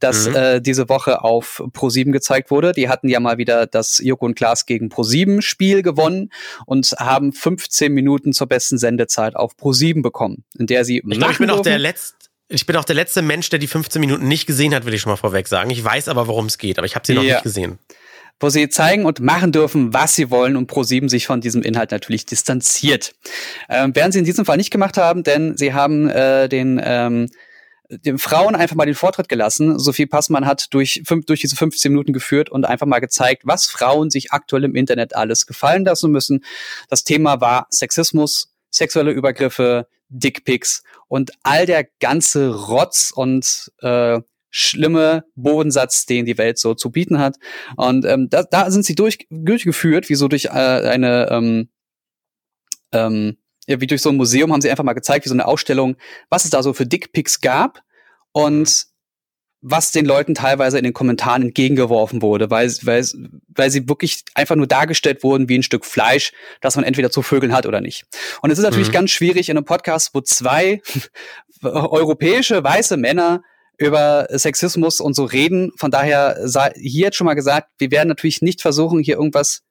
[0.00, 0.34] das Mhm.
[0.34, 2.72] äh, diese Woche auf Pro7 gezeigt wurde.
[2.72, 6.30] Die hatten ja mal wieder das Joko und Klaas gegen Pro7 Spiel gewonnen
[6.66, 11.32] und haben 15 Minuten zur besten Sendezeit auf Pro7 bekommen, in der sie Ich glaube,
[11.32, 12.16] ich bin auch der letzte.
[12.48, 15.00] Ich bin auch der letzte Mensch, der die 15 Minuten nicht gesehen hat, will ich
[15.00, 15.70] schon mal vorweg sagen.
[15.70, 17.34] Ich weiß aber, worum es geht, aber ich habe sie noch Ja.
[17.34, 17.78] nicht gesehen.
[18.40, 21.90] Wo sie zeigen und machen dürfen, was sie wollen und ProSieben sich von diesem Inhalt
[21.90, 23.14] natürlich distanziert.
[23.68, 27.28] Ähm, werden sie in diesem Fall nicht gemacht haben, denn sie haben äh, den ähm,
[27.88, 29.78] den Frauen einfach mal den Vortritt gelassen.
[29.78, 33.66] Sophie Passmann hat durch, fünf, durch diese 15 Minuten geführt und einfach mal gezeigt, was
[33.66, 36.44] Frauen sich aktuell im Internet alles gefallen lassen müssen.
[36.88, 45.24] Das Thema war Sexismus, sexuelle Übergriffe, Dickpics und all der ganze Rotz und äh, schlimme
[45.34, 47.36] Bodensatz, den die Welt so zu bieten hat.
[47.76, 51.68] Und ähm, da, da sind sie durch, durchgeführt, wie so durch äh, eine ähm,
[52.92, 55.46] ähm, ja, wie durch so ein Museum haben sie einfach mal gezeigt, wie so eine
[55.46, 55.96] Ausstellung,
[56.30, 57.82] was es da so für Dickpics gab.
[58.32, 58.86] Und
[59.68, 63.04] was den Leuten teilweise in den Kommentaren entgegengeworfen wurde, weil, weil,
[63.48, 67.22] weil sie wirklich einfach nur dargestellt wurden wie ein Stück Fleisch, das man entweder zu
[67.22, 68.04] Vögeln hat oder nicht.
[68.42, 68.92] Und es ist natürlich mhm.
[68.92, 70.82] ganz schwierig in einem Podcast, wo zwei
[71.62, 73.42] europäische weiße Männer
[73.78, 75.72] über Sexismus und so reden.
[75.76, 76.38] Von daher
[76.76, 79.62] hier jetzt schon mal gesagt, wir werden natürlich nicht versuchen, hier irgendwas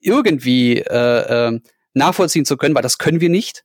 [0.00, 1.60] irgendwie äh, äh,
[1.94, 3.64] nachvollziehen zu können, weil das können wir nicht.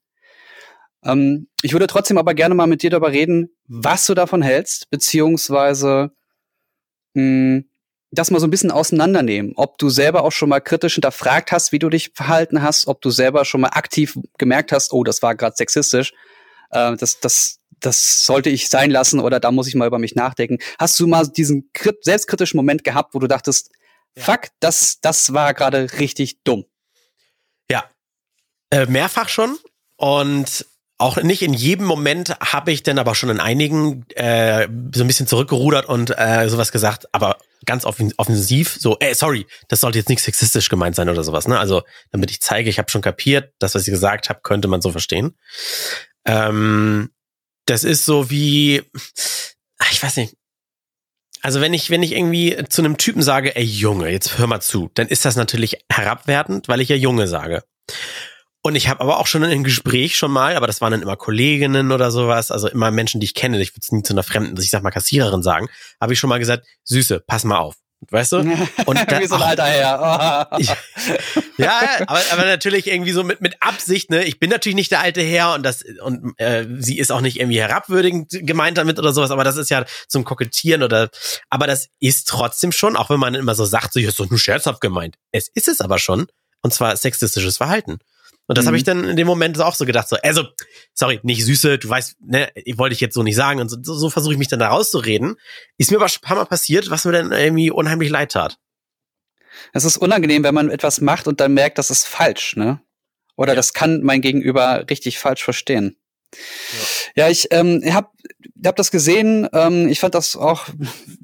[1.04, 4.90] Ähm, ich würde trotzdem aber gerne mal mit dir darüber reden, was du davon hältst,
[4.90, 6.12] beziehungsweise
[7.14, 7.70] mh, hm,
[8.12, 9.54] das mal so ein bisschen auseinandernehmen.
[9.56, 13.02] Ob du selber auch schon mal kritisch hinterfragt hast, wie du dich verhalten hast, ob
[13.02, 16.14] du selber schon mal aktiv gemerkt hast, oh, das war gerade sexistisch,
[16.72, 20.16] äh, das, das, das sollte ich sein lassen oder da muss ich mal über mich
[20.16, 20.58] nachdenken.
[20.80, 21.70] Hast du mal diesen
[22.02, 23.72] selbstkritischen Moment gehabt, wo du dachtest,
[24.18, 24.24] ja.
[24.24, 26.66] fuck, das, das war gerade richtig dumm?
[27.70, 27.90] Ja,
[28.72, 29.58] äh, mehrfach schon.
[29.98, 30.66] Und
[30.98, 35.08] auch nicht in jedem Moment habe ich dann aber schon in einigen äh, so ein
[35.08, 40.10] bisschen zurückgerudert und äh, sowas gesagt, aber ganz offensiv, so, ey, sorry, das sollte jetzt
[40.10, 41.60] nicht sexistisch gemeint sein oder sowas, ne?
[41.60, 44.82] Also, damit ich zeige, ich habe schon kapiert, das, was ich gesagt habe, könnte man
[44.82, 45.36] so verstehen.
[46.26, 47.10] Ähm,
[47.66, 48.84] das ist so wie,
[49.92, 50.36] ich weiß nicht.
[51.42, 54.62] Also wenn ich, wenn ich irgendwie zu einem Typen sage, ey Junge, jetzt hör mal
[54.62, 57.64] zu, dann ist das natürlich herabwertend, weil ich ja Junge sage.
[58.64, 61.04] Und ich habe aber auch schon in einem Gespräch schon mal, aber das waren dann
[61.04, 64.14] immer Kolleginnen oder sowas, also immer Menschen, die ich kenne, ich würde es nie zu
[64.14, 65.68] einer fremden, ich sag mal Kassiererin sagen,
[66.02, 67.76] habe ich schon mal gesagt, Süße, pass mal auf.
[68.12, 68.38] Weißt du?
[68.86, 70.50] Und da, Wie so ein alter Herr.
[71.58, 71.62] Oh.
[71.64, 74.24] ja, aber, aber natürlich irgendwie so mit, mit Absicht, ne?
[74.24, 77.40] Ich bin natürlich nicht der alte Herr und das und äh, sie ist auch nicht
[77.40, 81.10] irgendwie herabwürdigend gemeint damit oder sowas, aber das ist ja zum Kokettieren oder
[81.50, 84.40] aber das ist trotzdem schon, auch wenn man immer so sagt, so ist doch nur
[84.40, 85.16] scherzhaft gemeint.
[85.32, 86.28] Es ist es aber schon,
[86.62, 88.00] und zwar sexistisches Verhalten.
[88.48, 88.68] Und das mhm.
[88.68, 90.44] habe ich dann in dem Moment auch so gedacht, so, also,
[90.94, 93.60] sorry, nicht süße, du weißt, ne, wollte ich jetzt so nicht sagen.
[93.60, 95.36] Und so, so versuche ich mich dann da rauszureden.
[95.78, 98.58] Ist mir aber schon ein paar Mal passiert, was mir dann irgendwie unheimlich leid tat.
[99.74, 102.82] Es ist unangenehm, wenn man etwas macht und dann merkt, das ist falsch, ne?
[103.36, 103.56] Oder ja.
[103.56, 105.98] das kann mein Gegenüber richtig falsch verstehen.
[107.16, 108.10] Ja, ja ich ähm, habe
[108.64, 109.48] hab das gesehen.
[109.54, 110.68] Ähm, ich fand das auch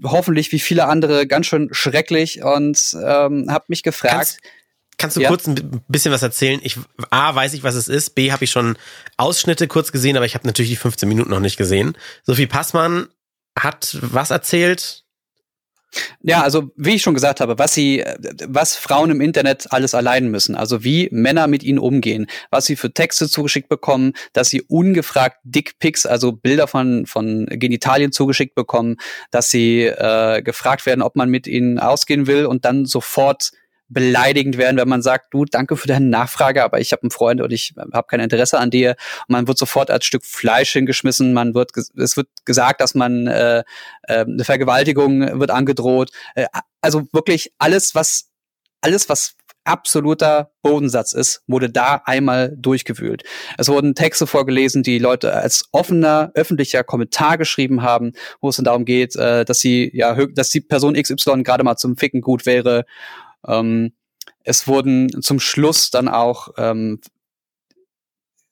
[0.03, 4.15] hoffentlich wie viele andere ganz schön schrecklich und ähm, habe mich gefragt.
[4.15, 4.39] Kannst,
[5.01, 5.29] Kannst du ja.
[5.29, 6.59] kurz ein bisschen was erzählen?
[6.63, 6.77] Ich
[7.09, 8.11] A, weiß ich, was es ist.
[8.11, 8.77] B, habe ich schon
[9.17, 11.97] Ausschnitte kurz gesehen, aber ich habe natürlich die 15 Minuten noch nicht gesehen.
[12.23, 13.07] Sophie Passmann
[13.57, 15.03] hat was erzählt?
[16.21, 18.03] Ja, also wie ich schon gesagt habe, was sie,
[18.47, 22.77] was Frauen im Internet alles allein müssen, also wie Männer mit ihnen umgehen, was sie
[22.77, 28.97] für Texte zugeschickt bekommen, dass sie ungefragt Dickpics, also Bilder von von Genitalien zugeschickt bekommen,
[29.31, 33.51] dass sie äh, gefragt werden, ob man mit ihnen ausgehen will und dann sofort
[33.91, 37.41] beleidigend werden, wenn man sagt, du, danke für deine Nachfrage, aber ich habe einen Freund
[37.41, 38.95] und ich habe kein Interesse an dir.
[39.27, 43.27] Und man wird sofort als Stück Fleisch hingeschmissen, man wird, es wird gesagt, dass man
[43.27, 43.59] äh,
[44.03, 46.11] äh, eine Vergewaltigung wird angedroht.
[46.35, 46.45] Äh,
[46.81, 48.29] also wirklich alles, was
[48.81, 53.23] alles, was absoluter Bodensatz ist, wurde da einmal durchgewühlt.
[53.57, 58.65] Es wurden Texte vorgelesen, die Leute als offener öffentlicher Kommentar geschrieben haben, wo es dann
[58.65, 62.45] darum geht, äh, dass sie ja, dass die Person XY gerade mal zum Ficken gut
[62.45, 62.85] wäre
[63.47, 63.93] ähm,
[64.43, 66.99] es wurden zum Schluss dann auch ähm,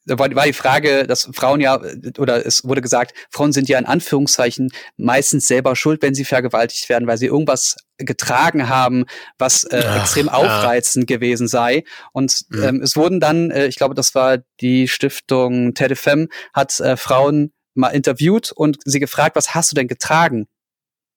[0.10, 1.80] da war, war die Frage, dass Frauen ja,
[2.17, 6.89] oder es wurde gesagt, Frauen sind ja in Anführungszeichen meistens selber schuld, wenn sie vergewaltigt
[6.89, 9.06] werden, weil sie irgendwas getragen haben,
[9.38, 11.17] was äh, Ach, extrem aufreizend ja.
[11.17, 11.84] gewesen sei.
[12.12, 12.63] Und mhm.
[12.63, 17.54] ähm, es wurden dann, äh, ich glaube, das war die Stiftung TEDFM, hat äh, Frauen
[17.75, 20.47] mal interviewt und sie gefragt, was hast du denn getragen?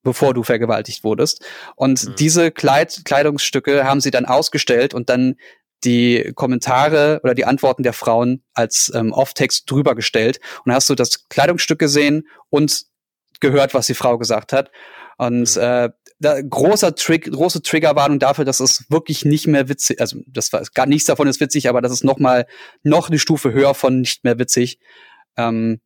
[0.02, 1.44] Bevor du vergewaltigt wurdest.
[1.76, 2.14] Und mhm.
[2.16, 5.36] diese Kleid Kleidungsstücke haben sie dann ausgestellt und dann
[5.84, 10.38] die Kommentare oder die Antworten der Frauen als ähm, Off-Text drüber gestellt.
[10.58, 12.84] Und dann hast du das Kleidungsstück gesehen und
[13.40, 14.70] gehört, was die Frau gesagt hat.
[15.18, 15.62] Und mhm.
[15.62, 15.90] äh,
[16.22, 20.62] da, großer Trick, große Triggerwarnung dafür, dass es wirklich nicht mehr witzig, also das war
[20.72, 22.46] gar nichts davon ist witzig, aber das ist noch mal
[22.84, 24.78] noch eine Stufe höher von nicht mehr witzig.
[25.36, 25.80] Ähm,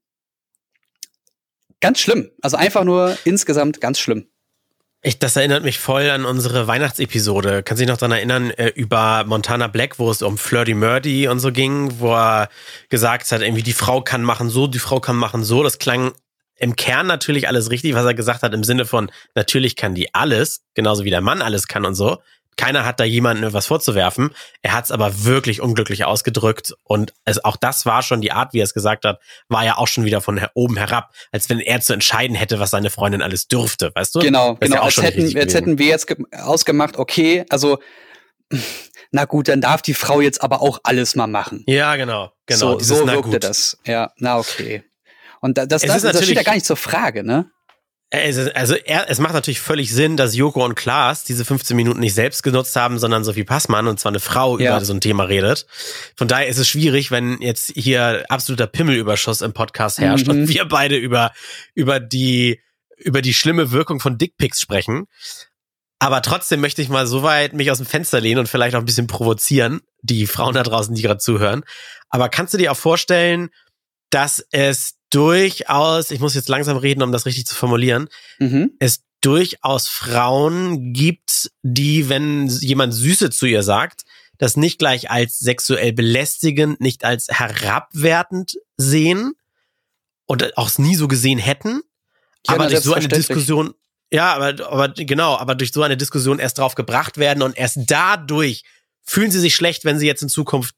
[1.80, 2.30] ganz schlimm.
[2.42, 4.26] Also einfach nur insgesamt ganz schlimm.
[5.02, 7.62] Ich, das erinnert mich voll an unsere Weihnachtsepisode.
[7.62, 11.28] Kannst du dich noch daran erinnern, äh, über Montana Black, wo es um Flirty Murdy
[11.28, 12.48] und so ging, wo er
[12.88, 15.62] gesagt hat, irgendwie die Frau kann machen so, die Frau kann machen so.
[15.62, 16.12] Das klang
[16.58, 20.14] im Kern natürlich alles richtig, was er gesagt hat, im Sinne von, natürlich kann die
[20.14, 22.18] alles, genauso wie der Mann alles kann und so
[22.56, 24.30] keiner hat da jemandem was vorzuwerfen.
[24.62, 28.52] Er hat es aber wirklich unglücklich ausgedrückt und es, auch das war schon die Art,
[28.52, 31.60] wie er es gesagt hat, war ja auch schon wieder von oben herab, als wenn
[31.60, 34.20] er zu entscheiden hätte, was seine Freundin alles dürfte, weißt du?
[34.20, 34.76] Genau, das genau.
[34.76, 37.78] Ja als, hätten, als hätten wir jetzt ausgemacht, okay, also
[39.10, 41.64] na gut, dann darf die Frau jetzt aber auch alles mal machen.
[41.66, 42.78] Ja, genau, genau.
[42.78, 43.78] So, so wirkte das.
[43.84, 44.84] Ja, na okay.
[45.40, 47.50] Und das, das, das, das steht ja gar nicht zur Frage, ne?
[48.10, 51.98] Es, also er, es macht natürlich völlig Sinn, dass Joko und Klaas diese 15 Minuten
[51.98, 54.76] nicht selbst genutzt haben, sondern Sophie Passmann und zwar eine Frau ja.
[54.76, 55.66] über so ein Thema redet.
[56.16, 60.42] Von daher ist es schwierig, wenn jetzt hier absoluter Pimmelüberschuss im Podcast herrscht mhm.
[60.42, 61.32] und wir beide über
[61.74, 62.60] über die
[62.96, 65.06] über die schlimme Wirkung von Dickpics sprechen.
[65.98, 68.80] Aber trotzdem möchte ich mal so weit mich aus dem Fenster lehnen und vielleicht auch
[68.80, 71.64] ein bisschen provozieren, die Frauen da draußen, die gerade zuhören.
[72.10, 73.48] Aber kannst du dir auch vorstellen,
[74.10, 78.72] dass es durchaus, ich muss jetzt langsam reden, um das richtig zu formulieren, mhm.
[78.78, 84.02] es durchaus Frauen gibt, die, wenn jemand Süße zu ihr sagt,
[84.38, 89.32] das nicht gleich als sexuell belästigend, nicht als herabwertend sehen
[90.26, 91.80] und auch nie so gesehen hätten,
[92.46, 93.74] ja, aber durch so eine Diskussion,
[94.12, 97.78] ja, aber, aber genau, aber durch so eine Diskussion erst drauf gebracht werden und erst
[97.86, 98.62] dadurch
[99.02, 100.75] fühlen sie sich schlecht, wenn sie jetzt in Zukunft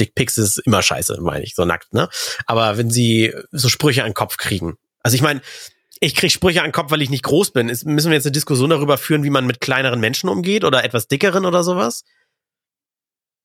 [0.00, 2.08] Dickpics ist immer scheiße, meine ich, so nackt, ne?
[2.46, 4.76] Aber wenn sie so Sprüche an den Kopf kriegen.
[5.02, 5.40] Also ich meine,
[6.00, 7.68] ich krieg Sprüche an den Kopf, weil ich nicht groß bin.
[7.68, 10.84] Ist, müssen wir jetzt eine Diskussion darüber führen, wie man mit kleineren Menschen umgeht oder
[10.84, 12.04] etwas dickeren oder sowas?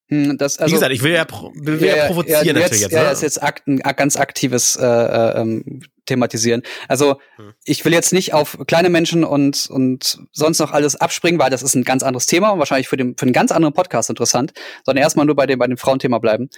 [0.09, 2.91] Hm, das, also, Wie gesagt, ich will ja, will ja, ja provozieren ja, natürlich jetzt.
[2.91, 3.11] Ja, ne?
[3.11, 5.81] ist jetzt akt, ein ganz aktives äh, äh, ähm,
[6.11, 6.61] thematisieren.
[6.87, 7.53] Also hm.
[7.63, 11.63] ich will jetzt nicht auf kleine Menschen und und sonst noch alles abspringen, weil das
[11.63, 14.53] ist ein ganz anderes Thema und wahrscheinlich für den für einen ganz anderen Podcast interessant,
[14.85, 16.49] sondern erstmal nur bei dem bei dem Frauenthema bleiben.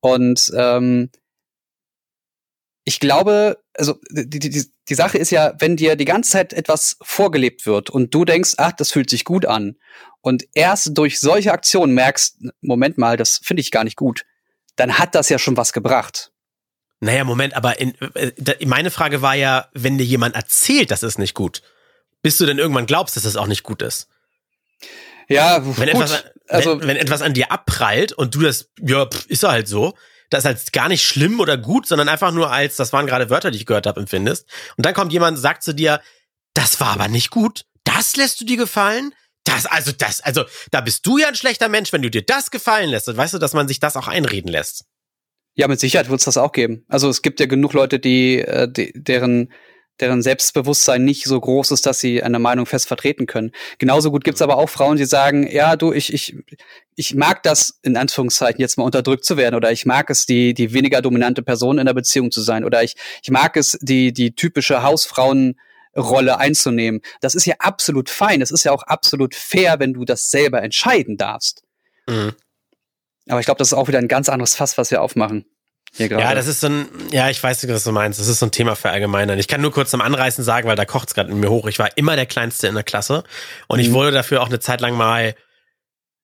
[0.00, 1.10] Und ähm,
[2.84, 6.96] ich glaube, also die, die, die Sache ist ja, wenn dir die ganze Zeit etwas
[7.02, 9.76] vorgelebt wird und du denkst, ach, das fühlt sich gut an
[10.20, 14.24] und erst durch solche Aktionen merkst, Moment mal, das finde ich gar nicht gut,
[14.74, 16.32] dann hat das ja schon was gebracht.
[17.04, 21.18] Naja, Moment, aber in, äh, meine Frage war ja, wenn dir jemand erzählt, das ist
[21.18, 21.60] nicht gut,
[22.22, 24.06] bis du denn irgendwann glaubst, dass es auch nicht gut ist.
[25.28, 26.04] Ja, wenn gut.
[26.04, 29.66] Etwas, also, wenn, wenn etwas an dir abprallt und du das, ja, pff, ist halt
[29.66, 29.94] so,
[30.30, 33.50] das als gar nicht schlimm oder gut, sondern einfach nur als, das waren gerade Wörter,
[33.50, 34.46] die ich gehört habe, empfindest.
[34.76, 36.00] Und dann kommt jemand und sagt zu dir,
[36.54, 37.64] das war aber nicht gut.
[37.82, 39.12] Das lässt du dir gefallen?
[39.42, 42.52] Das, also das, also da bist du ja ein schlechter Mensch, wenn du dir das
[42.52, 43.08] gefallen lässt.
[43.08, 44.84] Und weißt du, dass man sich das auch einreden lässt?
[45.54, 46.84] Ja, mit Sicherheit wird es das auch geben.
[46.88, 49.52] Also es gibt ja genug Leute, die, äh, die deren
[50.00, 53.52] deren Selbstbewusstsein nicht so groß ist, dass sie eine Meinung fest vertreten können.
[53.78, 56.36] Genauso gut gibt's aber auch Frauen, die sagen, ja, du, ich, ich,
[56.96, 60.54] ich mag das, in Anführungszeichen, jetzt mal unterdrückt zu werden, oder ich mag es, die,
[60.54, 64.12] die weniger dominante Person in der Beziehung zu sein, oder ich, ich mag es, die,
[64.12, 67.00] die typische Hausfrauenrolle einzunehmen.
[67.20, 68.40] Das ist ja absolut fein.
[68.40, 71.62] Das ist ja auch absolut fair, wenn du das selber entscheiden darfst.
[72.08, 72.32] Mhm.
[73.28, 75.44] Aber ich glaube, das ist auch wieder ein ganz anderes Fass, was wir aufmachen.
[75.98, 78.18] Ja, das ist so ein, ja, ich weiß, was du meinst.
[78.18, 79.36] Das ist so ein Thema für allgemeiner.
[79.36, 81.66] Ich kann nur kurz zum Anreißen sagen, weil da kocht's gerade in mir hoch.
[81.66, 83.24] Ich war immer der Kleinste in der Klasse
[83.68, 83.84] und mhm.
[83.84, 85.34] ich wurde dafür auch eine Zeit lang mal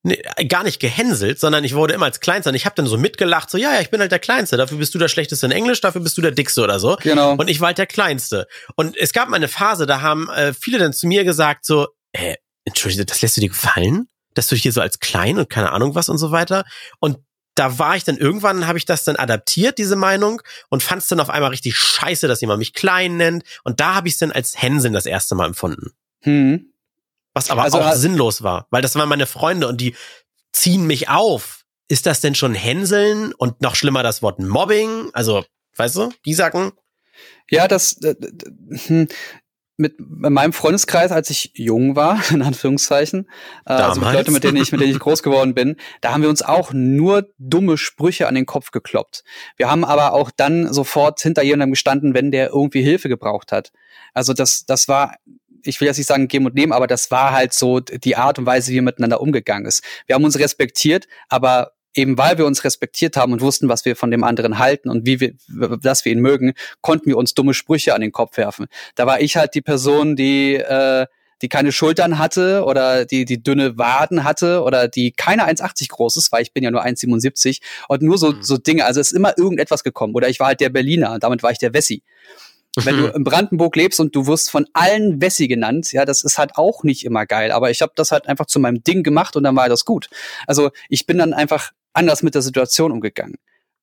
[0.05, 2.97] nee, gar nicht gehänselt, sondern ich wurde immer als Kleinster und ich habe dann so
[2.97, 5.53] mitgelacht, so, ja, ja, ich bin halt der Kleinste, dafür bist du der Schlechteste in
[5.53, 6.97] Englisch, dafür bist du der Dickste oder so.
[7.03, 7.33] Genau.
[7.33, 8.47] Und ich war halt der Kleinste.
[8.75, 11.89] Und es gab mal eine Phase, da haben äh, viele dann zu mir gesagt, so,
[12.13, 14.09] äh, entschuldige, das lässt du dir gefallen?
[14.39, 16.65] Dass du hier so als klein und keine Ahnung was und so weiter.
[17.01, 17.19] Und
[17.57, 21.09] da war ich dann irgendwann, habe ich das dann adaptiert, diese Meinung, und fand es
[21.09, 23.43] dann auf einmal richtig scheiße, dass jemand mich klein nennt.
[23.65, 25.91] Und da habe ich es dann als Hänseln das erste Mal empfunden.
[26.21, 26.73] Hm.
[27.35, 29.97] Was aber also, auch also, sinnlos war, weil das waren meine Freunde und die
[30.53, 31.65] ziehen mich auf.
[31.89, 35.11] Ist das denn schon Hänseln und noch schlimmer das Wort Mobbing?
[35.13, 35.45] Also,
[35.77, 36.73] weißt du, die sagen.
[37.51, 38.15] Ja, das, äh,
[38.87, 39.09] hm,
[39.79, 43.29] mit meinem Freundeskreis, als ich jung war, in Anführungszeichen,
[43.65, 46.23] äh, also mit Leuten, mit denen ich, mit denen ich groß geworden bin, da haben
[46.23, 49.25] wir uns auch nur dumme Sprüche an den Kopf gekloppt.
[49.57, 53.73] Wir haben aber auch dann sofort hinter jemandem gestanden, wenn der irgendwie Hilfe gebraucht hat.
[54.13, 55.15] Also das, das war
[55.65, 58.39] ich will jetzt nicht sagen geben und nehmen, aber das war halt so die Art
[58.39, 59.83] und Weise, wie wir miteinander umgegangen ist.
[60.07, 63.97] Wir haben uns respektiert, aber eben weil wir uns respektiert haben und wussten, was wir
[63.97, 65.33] von dem anderen halten und wie wir,
[65.83, 68.67] dass wir ihn mögen, konnten wir uns dumme Sprüche an den Kopf werfen.
[68.95, 71.07] Da war ich halt die Person, die äh,
[71.41, 76.17] die keine Schultern hatte oder die die dünne Waden hatte oder die keine 1,80 groß
[76.17, 78.43] ist, weil ich bin ja nur 1,77 und nur so mhm.
[78.43, 78.85] so Dinge.
[78.85, 80.15] Also es ist immer irgendetwas gekommen.
[80.15, 82.03] Oder ich war halt der Berliner, damit war ich der Wessi.
[82.85, 86.39] Wenn du in Brandenburg lebst und du wirst von allen Wessi genannt, ja, das ist
[86.39, 87.51] halt auch nicht immer geil.
[87.51, 90.09] Aber ich habe das halt einfach zu meinem Ding gemacht und dann war das gut.
[90.47, 93.37] Also ich bin dann einfach anders mit der Situation umgegangen.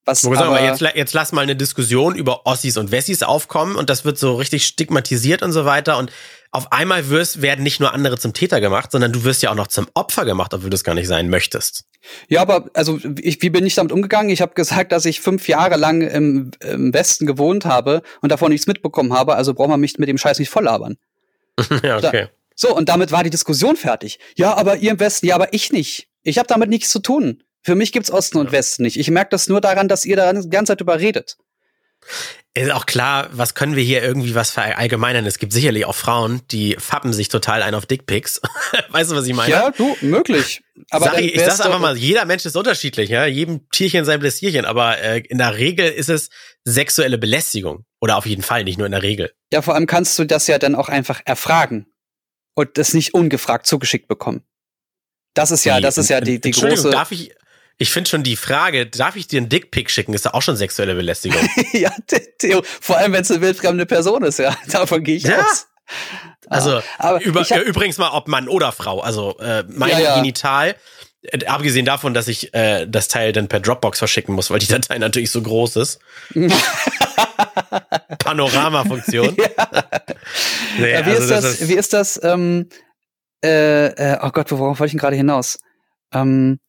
[0.06, 3.89] Was aber, aber jetzt, jetzt lass mal eine Diskussion über Ossis und Wessis aufkommen und
[3.89, 6.12] das wird so richtig stigmatisiert und so weiter und
[6.52, 9.56] auf einmal wirst, werden nicht nur andere zum Täter gemacht, sondern du wirst ja auch
[9.56, 11.86] noch zum Opfer gemacht, obwohl du es gar nicht sein möchtest.
[12.30, 14.30] Ja, aber also ich, wie bin ich damit umgegangen?
[14.30, 18.51] Ich habe gesagt, dass ich fünf Jahre lang im, im Westen gewohnt habe und davon
[18.51, 20.97] nichts mitbekommen habe, also braucht man mich mit dem Scheiß nicht volllabern.
[21.84, 22.28] ja, okay.
[22.56, 24.20] So, und damit war die Diskussion fertig.
[24.38, 26.08] Ja, aber ihr im Westen, ja, aber ich nicht.
[26.24, 27.43] Ich habe damit nichts zu tun.
[27.66, 28.99] Für mich gibt's Osten und Westen nicht.
[28.99, 31.38] Ich merke das nur daran, dass ihr da die ganze Zeit überredet.
[32.53, 35.26] Ist auch klar, was können wir hier irgendwie was verallgemeinern?
[35.26, 38.39] Es gibt sicherlich auch Frauen, die fappen sich total ein auf Dickpics.
[38.89, 39.51] weißt du, was ich meine?
[39.51, 40.61] Ja, du, möglich.
[40.91, 43.26] Aber Sag ich, ich sag's einfach mal, jeder Mensch ist unterschiedlich, ja.
[43.26, 46.30] Jedem Tierchen sein Blästierchen, aber äh, in der Regel ist es
[46.66, 47.84] sexuelle Belästigung.
[47.99, 49.34] Oder auf jeden Fall, nicht nur in der Regel.
[49.51, 51.88] Ja, vor allem kannst du das ja dann auch einfach erfragen
[52.53, 54.43] und das nicht ungefragt zugeschickt bekommen.
[55.34, 56.91] Das ist ja, das ist ja die, die große.
[56.91, 57.34] Darf ich,
[57.78, 60.55] ich finde schon die Frage, darf ich dir einen Dickpick schicken, ist ja auch schon
[60.55, 61.41] sexuelle Belästigung.
[61.73, 61.91] ja,
[62.39, 64.55] Theo, vor allem wenn es eine wildfremde Person ist, ja.
[64.67, 65.39] Davon gehe ich ja.
[65.39, 65.67] aus.
[66.47, 68.99] Also ah, über, hab, übrigens mal, ob Mann oder Frau.
[68.99, 70.15] Also äh, mein ja, ja.
[70.17, 70.76] Genital,
[71.23, 74.67] äh, abgesehen davon, dass ich äh, das Teil dann per Dropbox verschicken muss, weil die
[74.67, 75.99] Datei natürlich so groß ist.
[78.19, 79.36] Panorama-Funktion.
[79.38, 79.67] Ja.
[80.78, 82.19] nee, wie, also ist das, das wie ist das?
[82.23, 82.69] Ähm,
[83.43, 85.57] äh, äh, oh Gott, worauf wollte ich denn gerade hinaus?
[86.13, 86.59] Ähm,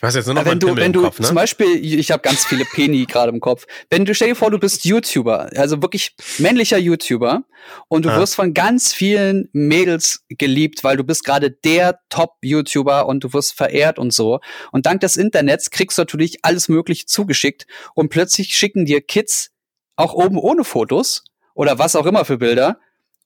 [0.00, 1.26] Du hast jetzt nur noch wenn du, wenn du Kopf, ne?
[1.26, 3.66] zum Beispiel, ich habe ganz viele Peni gerade im Kopf.
[3.88, 7.44] Wenn du stell dir vor, du bist YouTuber, also wirklich männlicher YouTuber,
[7.88, 8.18] und du ja.
[8.18, 13.54] wirst von ganz vielen Mädels geliebt, weil du bist gerade der Top-YouTuber und du wirst
[13.54, 14.40] verehrt und so.
[14.72, 19.50] Und dank des Internets kriegst du natürlich alles Mögliche zugeschickt und plötzlich schicken dir Kids
[19.96, 21.24] auch oben ohne Fotos
[21.54, 22.78] oder was auch immer für Bilder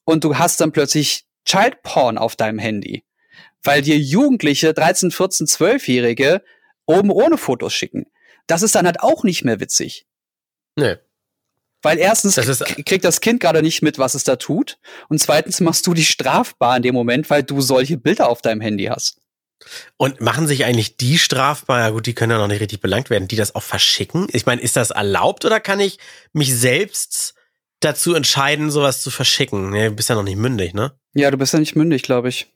[0.05, 3.05] und du hast dann plötzlich Child Porn auf deinem Handy
[3.65, 6.43] weil dir Jugendliche, 13, 14, 12-Jährige
[6.87, 8.07] oben ohne Fotos schicken.
[8.47, 10.07] Das ist dann halt auch nicht mehr witzig.
[10.77, 10.97] Nee.
[11.83, 14.79] Weil erstens das kriegt das Kind gerade nicht mit, was es da tut.
[15.09, 18.63] Und zweitens machst du die strafbar in dem Moment, weil du solche Bilder auf deinem
[18.63, 19.21] Handy hast.
[19.97, 23.11] Und machen sich eigentlich die strafbar, ja gut, die können ja noch nicht richtig belangt
[23.11, 24.27] werden, die das auch verschicken?
[24.33, 25.99] Ich meine, ist das erlaubt oder kann ich
[26.33, 27.35] mich selbst
[27.81, 29.71] dazu entscheiden, sowas zu verschicken?
[29.71, 30.93] Nee, du bist ja noch nicht mündig, ne?
[31.15, 32.49] Ja, du bist ja nicht mündig, glaube ich.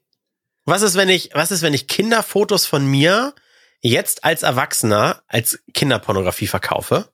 [0.65, 3.35] Was ist, wenn ich, was ist, wenn ich Kinderfotos von mir
[3.81, 7.09] jetzt als Erwachsener als Kinderpornografie verkaufe?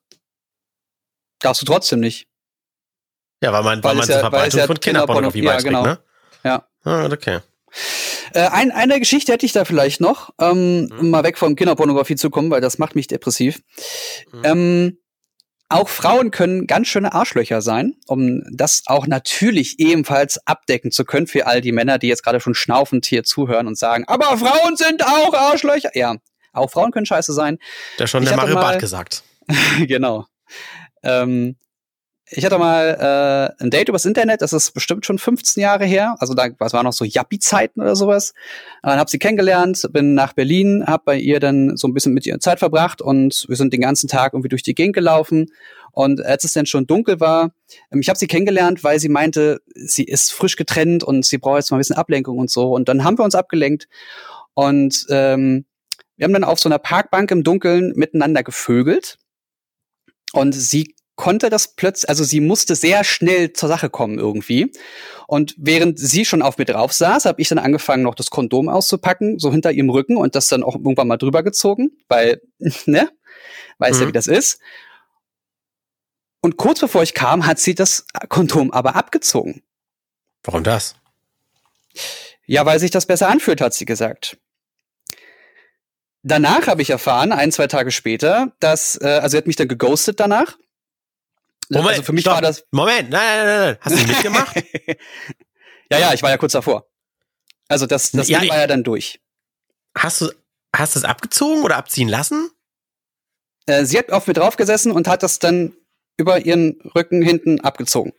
[1.39, 2.27] Darfst du trotzdem nicht.
[3.41, 5.83] Ja, weil man, weil, weil man zur ja, Verbreitung ja von Kinderpornografie ja, beiträgt, genau.
[5.83, 5.99] ne?
[6.43, 6.67] Ja.
[6.83, 7.39] Ah, okay.
[8.33, 10.99] Äh, ein, eine Geschichte hätte ich da vielleicht noch, ähm, mhm.
[10.99, 13.61] um mal weg von Kinderpornografie zu kommen, weil das macht mich depressiv.
[14.31, 14.41] Mhm.
[14.43, 14.97] Ähm,
[15.67, 21.27] auch Frauen können ganz schöne Arschlöcher sein, um das auch natürlich ebenfalls abdecken zu können
[21.27, 24.77] für all die Männer, die jetzt gerade schon schnaufend hier zuhören und sagen, aber Frauen
[24.77, 25.89] sind auch Arschlöcher.
[25.95, 26.15] Ja,
[26.55, 27.57] auch Frauen können scheiße sein.
[27.99, 29.23] Der schon ich der Mario Bart gesagt.
[29.87, 30.25] genau.
[31.03, 31.55] Ähm,
[32.27, 36.15] ich hatte mal äh, ein Date übers Internet, das ist bestimmt schon 15 Jahre her.
[36.19, 38.33] Also da was war noch so Yappi-Zeiten oder sowas.
[38.81, 42.25] Dann habe sie kennengelernt, bin nach Berlin, habe bei ihr dann so ein bisschen mit
[42.25, 45.51] ihr Zeit verbracht und wir sind den ganzen Tag irgendwie durch die Gegend gelaufen.
[45.91, 47.51] Und als es dann schon dunkel war,
[47.91, 51.57] ähm, ich habe sie kennengelernt, weil sie meinte, sie ist frisch getrennt und sie braucht
[51.57, 52.73] jetzt mal ein bisschen Ablenkung und so.
[52.73, 53.87] Und dann haben wir uns abgelenkt
[54.55, 55.65] und ähm,
[56.17, 59.17] wir haben dann auf so einer Parkbank im Dunkeln miteinander gevögelt.
[60.33, 64.71] Und sie konnte das plötzlich, also sie musste sehr schnell zur Sache kommen irgendwie.
[65.27, 68.69] Und während sie schon auf mir drauf saß, habe ich dann angefangen, noch das Kondom
[68.69, 72.41] auszupacken, so hinter ihrem Rücken und das dann auch irgendwann mal drüber gezogen, weil,
[72.85, 73.09] ne,
[73.79, 74.01] weiß mhm.
[74.01, 74.59] ja, wie das ist.
[76.41, 79.63] Und kurz bevor ich kam, hat sie das Kondom aber abgezogen.
[80.43, 80.95] Warum das?
[82.45, 84.37] Ja, weil sich das besser anfühlt, hat sie gesagt.
[86.27, 89.67] Danach habe ich erfahren, ein, zwei Tage später, dass, äh, also sie hat mich dann
[89.67, 90.57] geghostet danach.
[91.69, 92.33] Moment, also für mich stopp.
[92.33, 92.65] war das.
[92.71, 93.77] Moment, nein, nein, nein, nein.
[93.79, 94.55] Hast du mitgemacht?
[95.91, 96.89] ja, ja, ich war ja kurz davor.
[97.67, 99.21] Also das, das ja, Ding war ja dann durch.
[99.95, 100.31] Hast du,
[100.75, 102.49] hast du es abgezogen oder abziehen lassen?
[103.67, 105.75] Äh, sie hat auf mir drauf gesessen und hat das dann
[106.17, 108.13] über ihren Rücken hinten abgezogen.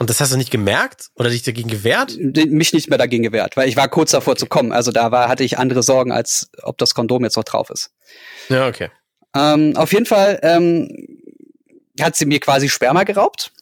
[0.00, 2.16] Und das hast du nicht gemerkt oder dich dagegen gewehrt?
[2.18, 4.72] Mich nicht mehr dagegen gewehrt, weil ich war kurz davor zu kommen.
[4.72, 7.92] Also da war, hatte ich andere Sorgen, als ob das Kondom jetzt noch drauf ist.
[8.48, 8.88] Ja, okay.
[9.36, 10.88] Ähm, auf jeden Fall ähm,
[12.00, 13.52] hat sie mir quasi Sperma geraubt.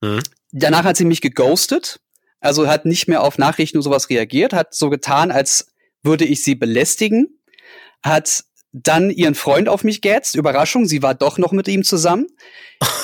[0.00, 0.24] Mhm.
[0.50, 2.00] Danach hat sie mich geghostet.
[2.40, 5.68] Also hat nicht mehr auf Nachrichten und sowas reagiert, hat so getan, als
[6.02, 7.38] würde ich sie belästigen,
[8.02, 10.34] hat dann ihren Freund auf mich gehetzt.
[10.34, 12.26] Überraschung, sie war doch noch mit ihm zusammen.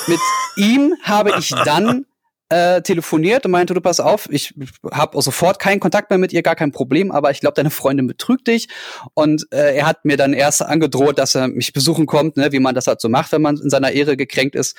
[0.07, 0.19] mit
[0.57, 2.05] ihm habe ich dann
[2.53, 4.53] äh, telefoniert und meinte, du pass auf, ich
[4.91, 8.05] habe sofort keinen Kontakt mehr mit ihr, gar kein Problem, aber ich glaube, deine Freundin
[8.05, 8.67] betrügt dich.
[9.15, 12.59] Und äh, er hat mir dann erst angedroht, dass er mich besuchen kommt, ne, wie
[12.59, 14.77] man das halt so macht, wenn man in seiner Ehre gekränkt ist.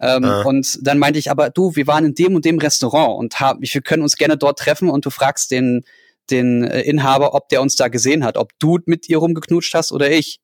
[0.00, 0.42] Ähm, ah.
[0.42, 3.60] Und dann meinte ich, aber du, wir waren in dem und dem Restaurant und haben,
[3.62, 5.84] wir können uns gerne dort treffen und du fragst den
[6.30, 9.92] den äh, Inhaber, ob der uns da gesehen hat, ob du mit ihr rumgeknutscht hast
[9.92, 10.40] oder ich.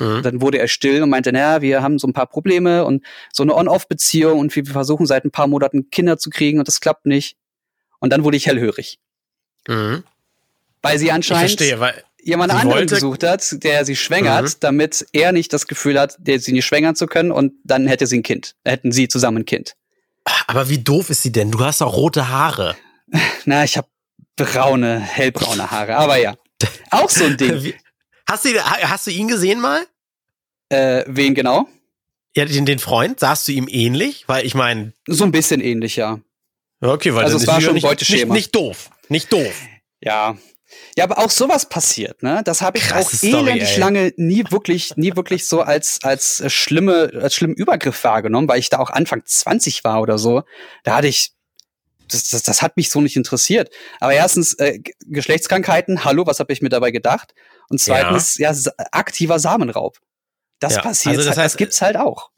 [0.00, 0.22] Mhm.
[0.22, 3.42] Dann wurde er still und meinte, naja, wir haben so ein paar Probleme und so
[3.44, 7.06] eine On-Off-Beziehung und wir versuchen seit ein paar Monaten Kinder zu kriegen und das klappt
[7.06, 7.36] nicht.
[8.00, 8.98] Und dann wurde ich hellhörig.
[9.68, 10.02] Mhm.
[10.82, 11.50] Weil sie anscheinend.
[11.50, 14.54] Verstehe, weil jemand anderen gesucht hat, der sie schwängert, Mhm.
[14.60, 18.06] damit er nicht das Gefühl hat, der sie nicht schwängern zu können und dann hätte
[18.06, 18.54] sie ein Kind.
[18.64, 19.74] Hätten sie zusammen ein Kind.
[20.46, 21.50] Aber wie doof ist sie denn?
[21.50, 22.76] Du hast doch rote Haare.
[23.44, 23.88] Na, ich habe
[24.36, 26.34] braune, hellbraune Haare, aber ja.
[26.90, 27.62] Auch so ein Ding.
[27.62, 27.74] Wie-
[28.28, 29.80] Hast du, hast du ihn gesehen mal?
[30.70, 31.68] Äh, wen genau?
[32.34, 34.24] Ja, den, den Freund, sahst du ihm ähnlich?
[34.28, 36.20] Weil ich meine, So ein bisschen ähnlich, ja.
[36.80, 38.32] okay, weil Also es war ja schon nicht, Beuteschema.
[38.34, 38.90] Nicht, nicht doof.
[39.08, 39.52] Nicht doof.
[40.00, 40.36] Ja.
[40.96, 42.42] Ja, aber auch sowas passiert, ne?
[42.44, 43.78] Das habe ich Krasse auch Story, elendig ey.
[43.80, 48.68] lange nie wirklich, nie wirklich so als als schlimme, als schlimmen Übergriff wahrgenommen, weil ich
[48.68, 50.44] da auch Anfang 20 war oder so.
[50.84, 51.32] Da hatte ich,
[52.08, 53.68] das, das, das hat mich so nicht interessiert.
[53.98, 57.34] Aber erstens äh, Geschlechtskrankheiten, hallo, was habe ich mir dabei gedacht?
[57.68, 59.98] Und zweitens, ja, sa- aktiver Samenraub.
[60.60, 62.30] Das Ja, passiert, also das halt, heißt, das gibt's halt auch.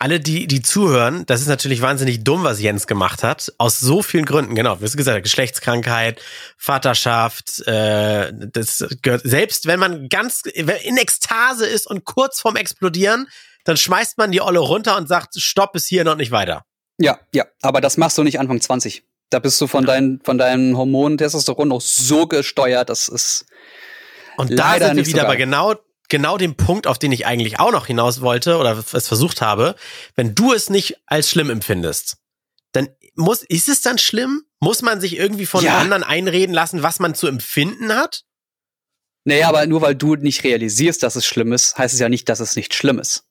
[0.00, 3.52] Alle, die, die zuhören, das ist natürlich wahnsinnig dumm, was Jens gemacht hat.
[3.58, 4.80] Aus so vielen Gründen, genau.
[4.80, 6.22] Wie du gesagt hast, Geschlechtskrankheit,
[6.56, 13.26] Vaterschaft, äh, das gehört, selbst wenn man ganz in Ekstase ist und kurz vorm Explodieren,
[13.64, 16.64] dann schmeißt man die Olle runter und sagt, stopp, ist hier noch nicht weiter.
[16.98, 19.02] Ja, ja, aber das machst du nicht Anfang 20.
[19.30, 23.46] Da bist du von deinen, von deinen Hormonen Testosteron noch so gesteuert, das ist
[24.36, 25.74] Und da sind wir nicht so wieder bei genau,
[26.08, 29.74] genau dem Punkt, auf den ich eigentlich auch noch hinaus wollte oder es versucht habe.
[30.14, 32.16] Wenn du es nicht als schlimm empfindest,
[32.72, 34.42] dann muss, ist es dann schlimm?
[34.60, 35.78] Muss man sich irgendwie von Ja.
[35.78, 38.24] anderen einreden lassen, was man zu empfinden hat?
[39.24, 42.28] Naja, aber nur weil du nicht realisierst, dass es schlimm ist, heißt es ja nicht,
[42.28, 43.24] dass es nicht schlimm ist.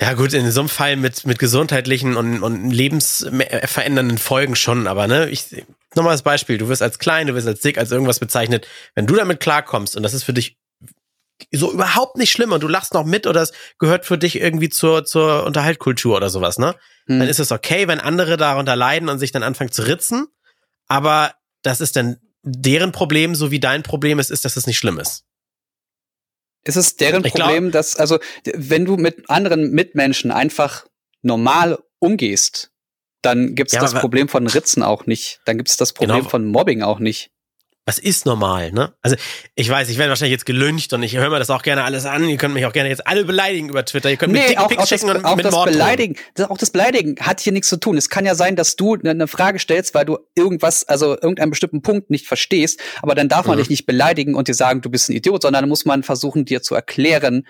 [0.00, 5.06] Ja gut, in so einem Fall mit, mit gesundheitlichen und, und lebensverändernden Folgen schon, aber
[5.06, 8.18] ne, ich, nochmal das Beispiel, du wirst als klein, du wirst als dick, als irgendwas
[8.18, 10.56] bezeichnet, wenn du damit klarkommst und das ist für dich
[11.52, 14.68] so überhaupt nicht schlimm und du lachst noch mit oder es gehört für dich irgendwie
[14.68, 16.76] zur, zur Unterhaltkultur oder sowas, ne?
[17.06, 17.18] Hm.
[17.18, 20.28] Dann ist es okay, wenn andere darunter leiden und sich dann anfangen zu ritzen,
[20.86, 24.78] aber das ist dann deren Problem, so wie dein Problem ist, ist, dass es nicht
[24.78, 25.24] schlimm ist.
[26.64, 28.18] Ist es deren Ich glaub- Problem, dass, also,
[28.54, 30.86] wenn du mit anderen Mitmenschen einfach
[31.22, 32.70] normal umgehst,
[33.22, 35.40] dann gibt's Ja, das Problem von Ritzen auch nicht.
[35.44, 36.28] Dann gibt's das Problem Genau.
[36.28, 37.30] von Mobbing auch nicht.
[37.90, 38.94] Was ist normal, ne?
[39.02, 39.16] Also,
[39.56, 42.06] ich weiß, ich werde wahrscheinlich jetzt gelüncht und ich höre mir das auch gerne alles
[42.06, 42.28] an.
[42.28, 44.08] Ihr könnt mich auch gerne jetzt alle beleidigen über Twitter.
[44.10, 45.70] Ihr könnt mir Nee, auch, Dickpics auch, das, schicken und auch mit das Mord.
[45.72, 47.96] Beleidigen, das, auch das Beleidigen hat hier nichts zu tun.
[47.96, 51.82] Es kann ja sein, dass du eine Frage stellst, weil du irgendwas, also irgendeinen bestimmten
[51.82, 53.62] Punkt nicht verstehst, aber dann darf man Mhm.
[53.62, 56.44] dich nicht beleidigen und dir sagen, du bist ein Idiot, sondern dann muss man versuchen,
[56.44, 57.44] dir zu erklären,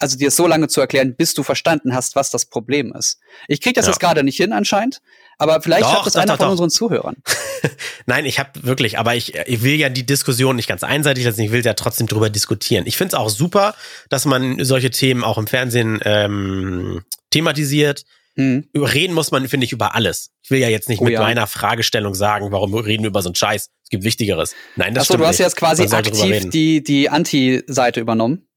[0.00, 3.18] also dir so lange zu erklären, bis du verstanden hast, was das Problem ist.
[3.48, 3.92] Ich krieg das Ja.
[3.92, 5.00] jetzt gerade nicht hin anscheinend,
[5.38, 7.16] aber vielleicht Doch, schafft es doch, einer doch, von unseren Zuhörern.
[8.06, 11.40] Nein, ich habe wirklich, aber ich, ich will ja die Diskussion nicht ganz einseitig lassen.
[11.42, 12.86] Ich will ja trotzdem drüber diskutieren.
[12.86, 13.74] Ich finde es auch super,
[14.08, 18.04] dass man solche Themen auch im Fernsehen ähm, thematisiert.
[18.34, 18.68] Hm.
[18.72, 20.30] Über reden muss man, finde ich, über alles.
[20.42, 21.20] Ich will ja jetzt nicht Oh mit ja.
[21.20, 23.70] meiner Fragestellung sagen, warum reden wir über so einen Scheiß.
[23.84, 24.54] Es gibt Wichtigeres.
[24.76, 25.46] Nein, das Achso, stimmt du hast nicht.
[25.46, 28.47] jetzt quasi aktiv die, die Anti-Seite übernommen.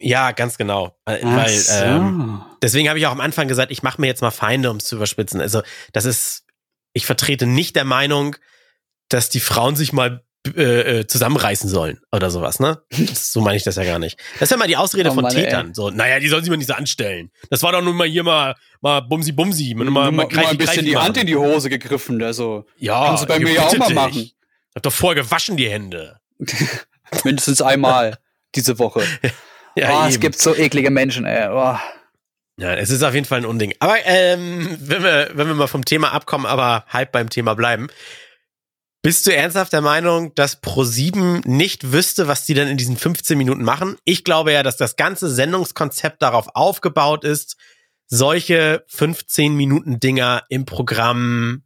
[0.00, 0.96] Ja, ganz genau.
[1.04, 1.72] Äh, Ach Weil so.
[1.84, 4.78] ähm, deswegen habe ich auch am Anfang gesagt, ich mache mir jetzt mal Feinde, um
[4.78, 5.40] es zu überspitzen.
[5.40, 6.44] Also das ist,
[6.94, 8.36] ich vertrete nicht der Meinung,
[9.10, 10.24] dass die Frauen sich mal
[10.56, 12.80] äh, äh, zusammenreißen sollen oder sowas, ne?
[13.12, 14.18] So meine ich das ja gar nicht.
[14.34, 15.44] Das ist ja mal die Ausrede Oh von Mann, ey.
[15.44, 15.74] Tätern.
[15.74, 17.30] So, naja, die sollen sich mal nicht so anstellen.
[17.50, 19.74] Das war doch nun mal hier mal, mal Bumsi Bumsi.
[19.74, 23.24] Mal, mal, mal, mal ein bisschen die Hand in die Hose gegriffen, also Ja, kannst
[23.24, 23.94] du bei ich mir ja auch mal dich.
[23.94, 24.30] machen.
[24.74, 26.18] Hab doch vorher gewaschen die Hände.
[27.24, 28.16] mindestens einmal
[28.54, 29.02] diese Woche.
[29.76, 31.48] Ja, oh, es gibt so eklige Menschen, ey.
[31.50, 31.78] Oh.
[32.58, 33.74] Ja, es ist auf jeden Fall ein Unding.
[33.78, 37.88] Aber ähm, wenn, wir, wenn wir mal vom Thema abkommen, aber halb beim Thema bleiben.
[39.02, 43.38] Bist du ernsthaft der Meinung, dass Pro7 nicht wüsste, was die dann in diesen 15
[43.38, 43.96] Minuten machen?
[44.04, 47.56] Ich glaube ja, dass das ganze Sendungskonzept darauf aufgebaut ist,
[48.08, 51.62] solche 15 Minuten Dinger im Programm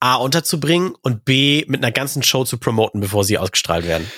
[0.00, 4.10] A unterzubringen und B mit einer ganzen Show zu promoten, bevor sie ausgestrahlt werden.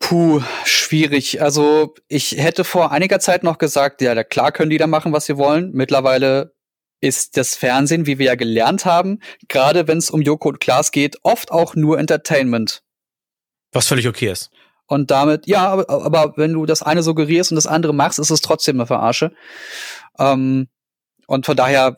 [0.00, 1.40] Puh, schwierig.
[1.40, 5.26] Also ich hätte vor einiger Zeit noch gesagt, ja, klar können die da machen, was
[5.26, 5.70] sie wollen.
[5.72, 6.54] Mittlerweile
[7.00, 10.90] ist das Fernsehen, wie wir ja gelernt haben, gerade wenn es um Joko und Klaas
[10.90, 12.82] geht, oft auch nur Entertainment.
[13.72, 14.50] Was völlig okay ist.
[14.86, 18.30] Und damit, ja, aber, aber wenn du das eine suggerierst und das andere machst, ist
[18.30, 19.32] es trotzdem eine Verarsche.
[20.18, 20.68] Ähm,
[21.26, 21.96] und von daher,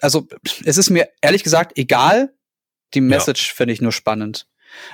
[0.00, 0.28] also
[0.64, 2.32] es ist mir ehrlich gesagt egal.
[2.94, 4.46] Die Message finde ich nur spannend.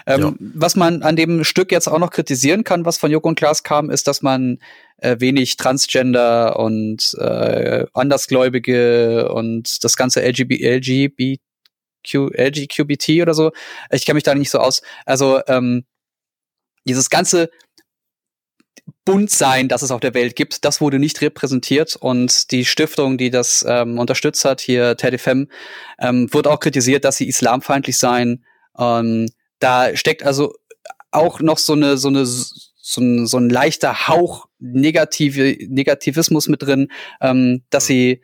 [0.06, 0.34] Ähm, Ja.
[0.38, 3.62] Was man an dem Stück jetzt auch noch kritisieren kann, was von Joko und Klaas
[3.62, 4.58] kam, ist, dass man
[4.98, 13.52] äh, wenig Transgender und äh, Andersgläubige und das ganze LGB, LGBTQ, LGQBT oder so.
[13.90, 14.82] Ich kenne mich da nicht so aus.
[15.04, 15.84] Also ähm,
[16.86, 17.50] dieses ganze
[19.04, 23.30] Buntsein, das es auf der Welt gibt, das wurde nicht repräsentiert und die Stiftung, die
[23.30, 25.46] das ähm, unterstützt hat, hier TEDFM,
[25.98, 28.44] ähm, wird auch kritisiert, dass sie islamfeindlich seien.
[28.78, 30.54] Ähm, da steckt also
[31.10, 36.62] auch noch so eine, so eine, so ein, so ein leichter Hauch negative Negativismus mit
[36.62, 36.88] drin,
[37.20, 38.22] ähm, dass sie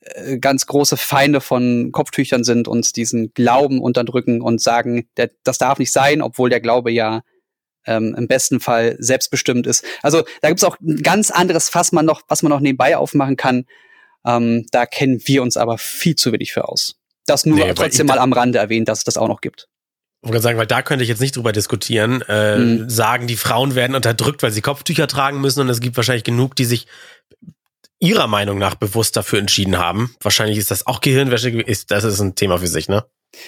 [0.00, 5.58] äh, ganz große Feinde von Kopftüchern sind und diesen Glauben unterdrücken und sagen, der, das
[5.58, 7.22] darf nicht sein, obwohl der Glaube ja
[7.86, 9.84] ähm, im besten Fall selbstbestimmt ist.
[10.02, 13.36] Also da gibt's auch ein ganz anderes Fass, man noch, was man noch nebenbei aufmachen
[13.36, 13.66] kann.
[14.24, 16.96] Ähm, da kennen wir uns aber viel zu wenig für aus.
[17.26, 19.68] Das nur nee, trotzdem mal am Rande erwähnt, dass es das auch noch gibt.
[20.22, 22.22] Ich wollte sagen, weil da könnte ich jetzt nicht drüber diskutieren.
[22.28, 22.90] Äh, mhm.
[22.90, 26.56] Sagen, die Frauen werden unterdrückt, weil sie Kopftücher tragen müssen und es gibt wahrscheinlich genug,
[26.56, 26.86] die sich
[27.98, 30.14] ihrer Meinung nach bewusst dafür entschieden haben.
[30.20, 33.04] Wahrscheinlich ist das auch Gehirnwäsche, ist, das ist ein Thema für sich, ne?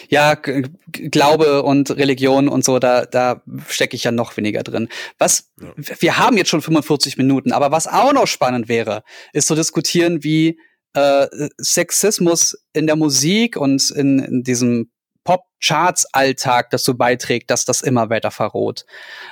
[0.09, 4.89] Ja, Glaube und Religion und so, da, da stecke ich ja noch weniger drin.
[5.19, 5.73] Was, ja.
[6.01, 9.03] wir haben jetzt schon 45 Minuten, aber was auch noch spannend wäre,
[9.33, 10.59] ist zu diskutieren, wie
[10.95, 11.27] äh,
[11.59, 14.91] Sexismus in der Musik und in, in diesem
[15.29, 18.87] Pop-Charts-Alltag dazu beiträgt, dass das immer weiter verroht.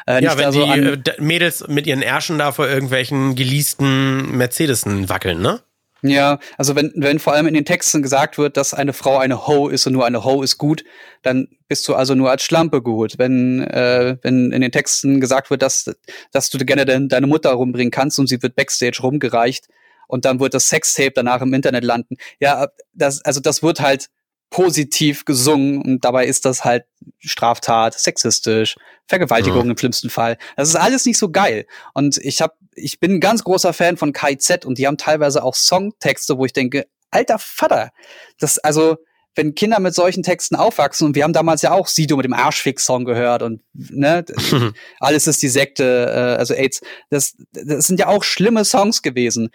[0.07, 5.41] Äh, ja, wenn die äh, Mädels mit ihren Ärschen da vor irgendwelchen geleasten Mercedesen wackeln,
[5.41, 5.63] ne?
[6.03, 9.47] Ja, also wenn, wenn vor allem in den Texten gesagt wird, dass eine Frau eine
[9.47, 10.85] Ho ist und nur eine Ho ist gut,
[11.23, 13.15] dann bist du also nur als Schlampe gut.
[13.17, 15.91] Wenn, äh, wenn in den Texten gesagt wird, dass,
[16.31, 19.69] dass du gerne de deine Mutter rumbringen kannst und sie wird backstage rumgereicht
[20.09, 22.17] und dann wird das Sextape danach im Internet landen.
[22.39, 24.11] Ja, das, also das wird halt
[24.51, 26.85] positiv gesungen und dabei ist das halt
[27.19, 28.77] Straftat, sexistisch,
[29.09, 29.73] Vergewaltigung mhm.
[29.73, 30.39] im schlimmsten Fall.
[30.57, 31.67] Das ist alles nicht so geil.
[31.95, 35.43] Und ich hab, ich bin ein ganz großer Fan von KZ und die haben teilweise
[35.43, 37.91] auch Songtexte, wo ich denke, alter Vater,
[38.39, 38.97] das also
[39.37, 42.33] wenn Kinder mit solchen Texten aufwachsen und wir haben damals ja auch Sido mit dem
[42.33, 44.25] Arschfix-Song gehört und ne,
[44.99, 46.81] alles ist die Sekte, äh, also AIDS,
[47.11, 49.51] das, das sind ja auch schlimme Songs gewesen.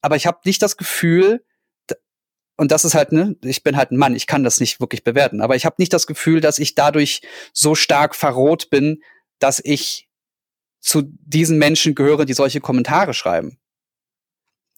[0.00, 1.44] Aber ich habe nicht das Gefühl,
[2.58, 5.04] und das ist halt, ne, ich bin halt ein Mann, ich kann das nicht wirklich
[5.04, 9.02] bewerten, aber ich habe nicht das Gefühl, dass ich dadurch so stark verroht bin,
[9.38, 10.08] dass ich
[10.80, 13.58] zu diesen Menschen gehöre, die solche Kommentare schreiben.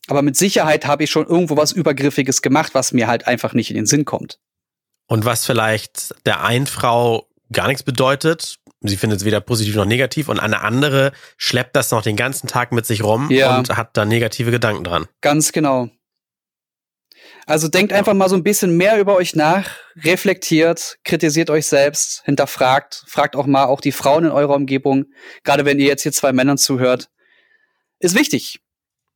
[0.08, 3.70] Aber mit Sicherheit habe ich schon irgendwo was Übergriffiges gemacht, was mir halt einfach nicht
[3.70, 4.38] in den Sinn kommt.
[5.06, 9.86] Und was vielleicht der einen Frau gar nichts bedeutet, sie findet es weder positiv noch
[9.86, 13.56] negativ, und eine andere schleppt das noch den ganzen Tag mit sich rum ja.
[13.56, 15.06] und hat da negative Gedanken dran.
[15.22, 15.88] Ganz genau.
[17.50, 19.70] Also denkt einfach mal so ein bisschen mehr über euch nach,
[20.04, 25.06] reflektiert, kritisiert euch selbst, hinterfragt, fragt auch mal auch die Frauen in eurer Umgebung,
[25.42, 27.08] gerade wenn ihr jetzt hier zwei Männern zuhört.
[27.98, 28.60] Ist wichtig.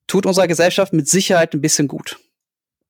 [0.09, 2.19] Tut unserer Gesellschaft mit Sicherheit ein bisschen gut.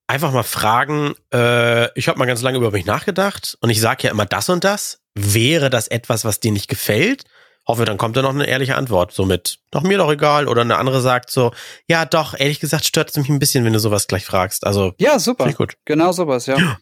[0.07, 4.05] Einfach mal fragen, äh, ich habe mal ganz lange über mich nachgedacht und ich sage
[4.05, 5.03] ja immer das und das.
[5.15, 7.25] Wäre das etwas, was dir nicht gefällt?
[7.67, 9.13] Hoffe, dann kommt da noch eine ehrliche Antwort.
[9.13, 10.49] So mit, doch mir doch egal.
[10.49, 11.53] Oder eine andere sagt so,
[11.89, 14.67] ja doch, ehrlich gesagt stört es mich ein bisschen, wenn du sowas gleich fragst.
[14.67, 14.93] Also.
[14.99, 15.53] Ja, super.
[15.53, 15.75] Gut.
[15.85, 16.79] Genau sowas, ja.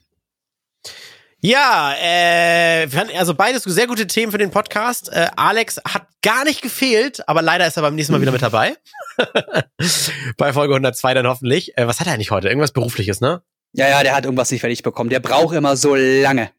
[1.45, 5.13] Ja, äh, also beides sehr gute Themen für den Podcast.
[5.13, 8.43] Äh, Alex hat gar nicht gefehlt, aber leider ist er beim nächsten Mal wieder mit
[8.43, 8.77] dabei.
[10.37, 11.77] Bei Folge 102 dann hoffentlich.
[11.77, 12.47] Äh, was hat er eigentlich heute?
[12.47, 13.43] Irgendwas Berufliches, ne?
[13.73, 15.11] Ja, ja, der hat irgendwas nicht fertig bekommen.
[15.11, 16.51] Der braucht immer so lange.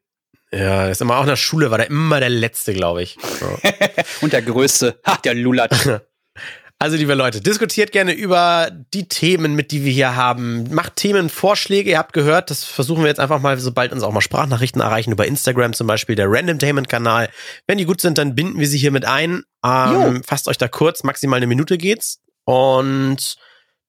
[0.54, 3.18] Ja, ist immer auch in der Schule, war der immer der Letzte, glaube ich.
[3.40, 3.58] So.
[4.22, 5.00] Und der Größte.
[5.06, 6.02] Ha, der Lulat.
[6.80, 10.74] Also, liebe Leute, diskutiert gerne über die Themen, mit die wir hier haben.
[10.74, 11.92] Macht Themenvorschläge.
[11.92, 15.14] Ihr habt gehört, das versuchen wir jetzt einfach mal, sobald uns auch mal Sprachnachrichten erreichen,
[15.14, 17.30] über Instagram zum Beispiel, der Randomtainment-Kanal.
[17.68, 19.44] Wenn die gut sind, dann binden wir sie hier mit ein.
[19.64, 22.20] Ähm, fasst euch da kurz, maximal eine Minute geht's.
[22.44, 23.38] Und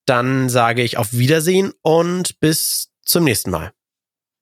[0.07, 3.73] dann sage ich auf Wiedersehen und bis zum nächsten Mal.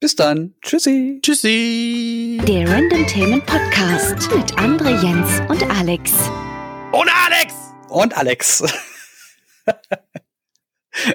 [0.02, 0.52] Bis dann.
[0.62, 1.20] Tschüssi.
[1.22, 2.40] Tschüssi.
[2.48, 6.10] Der Randomtainment Podcast mit André Jens und Alex.
[6.90, 7.54] Und Alex!
[7.88, 8.64] Und Alex.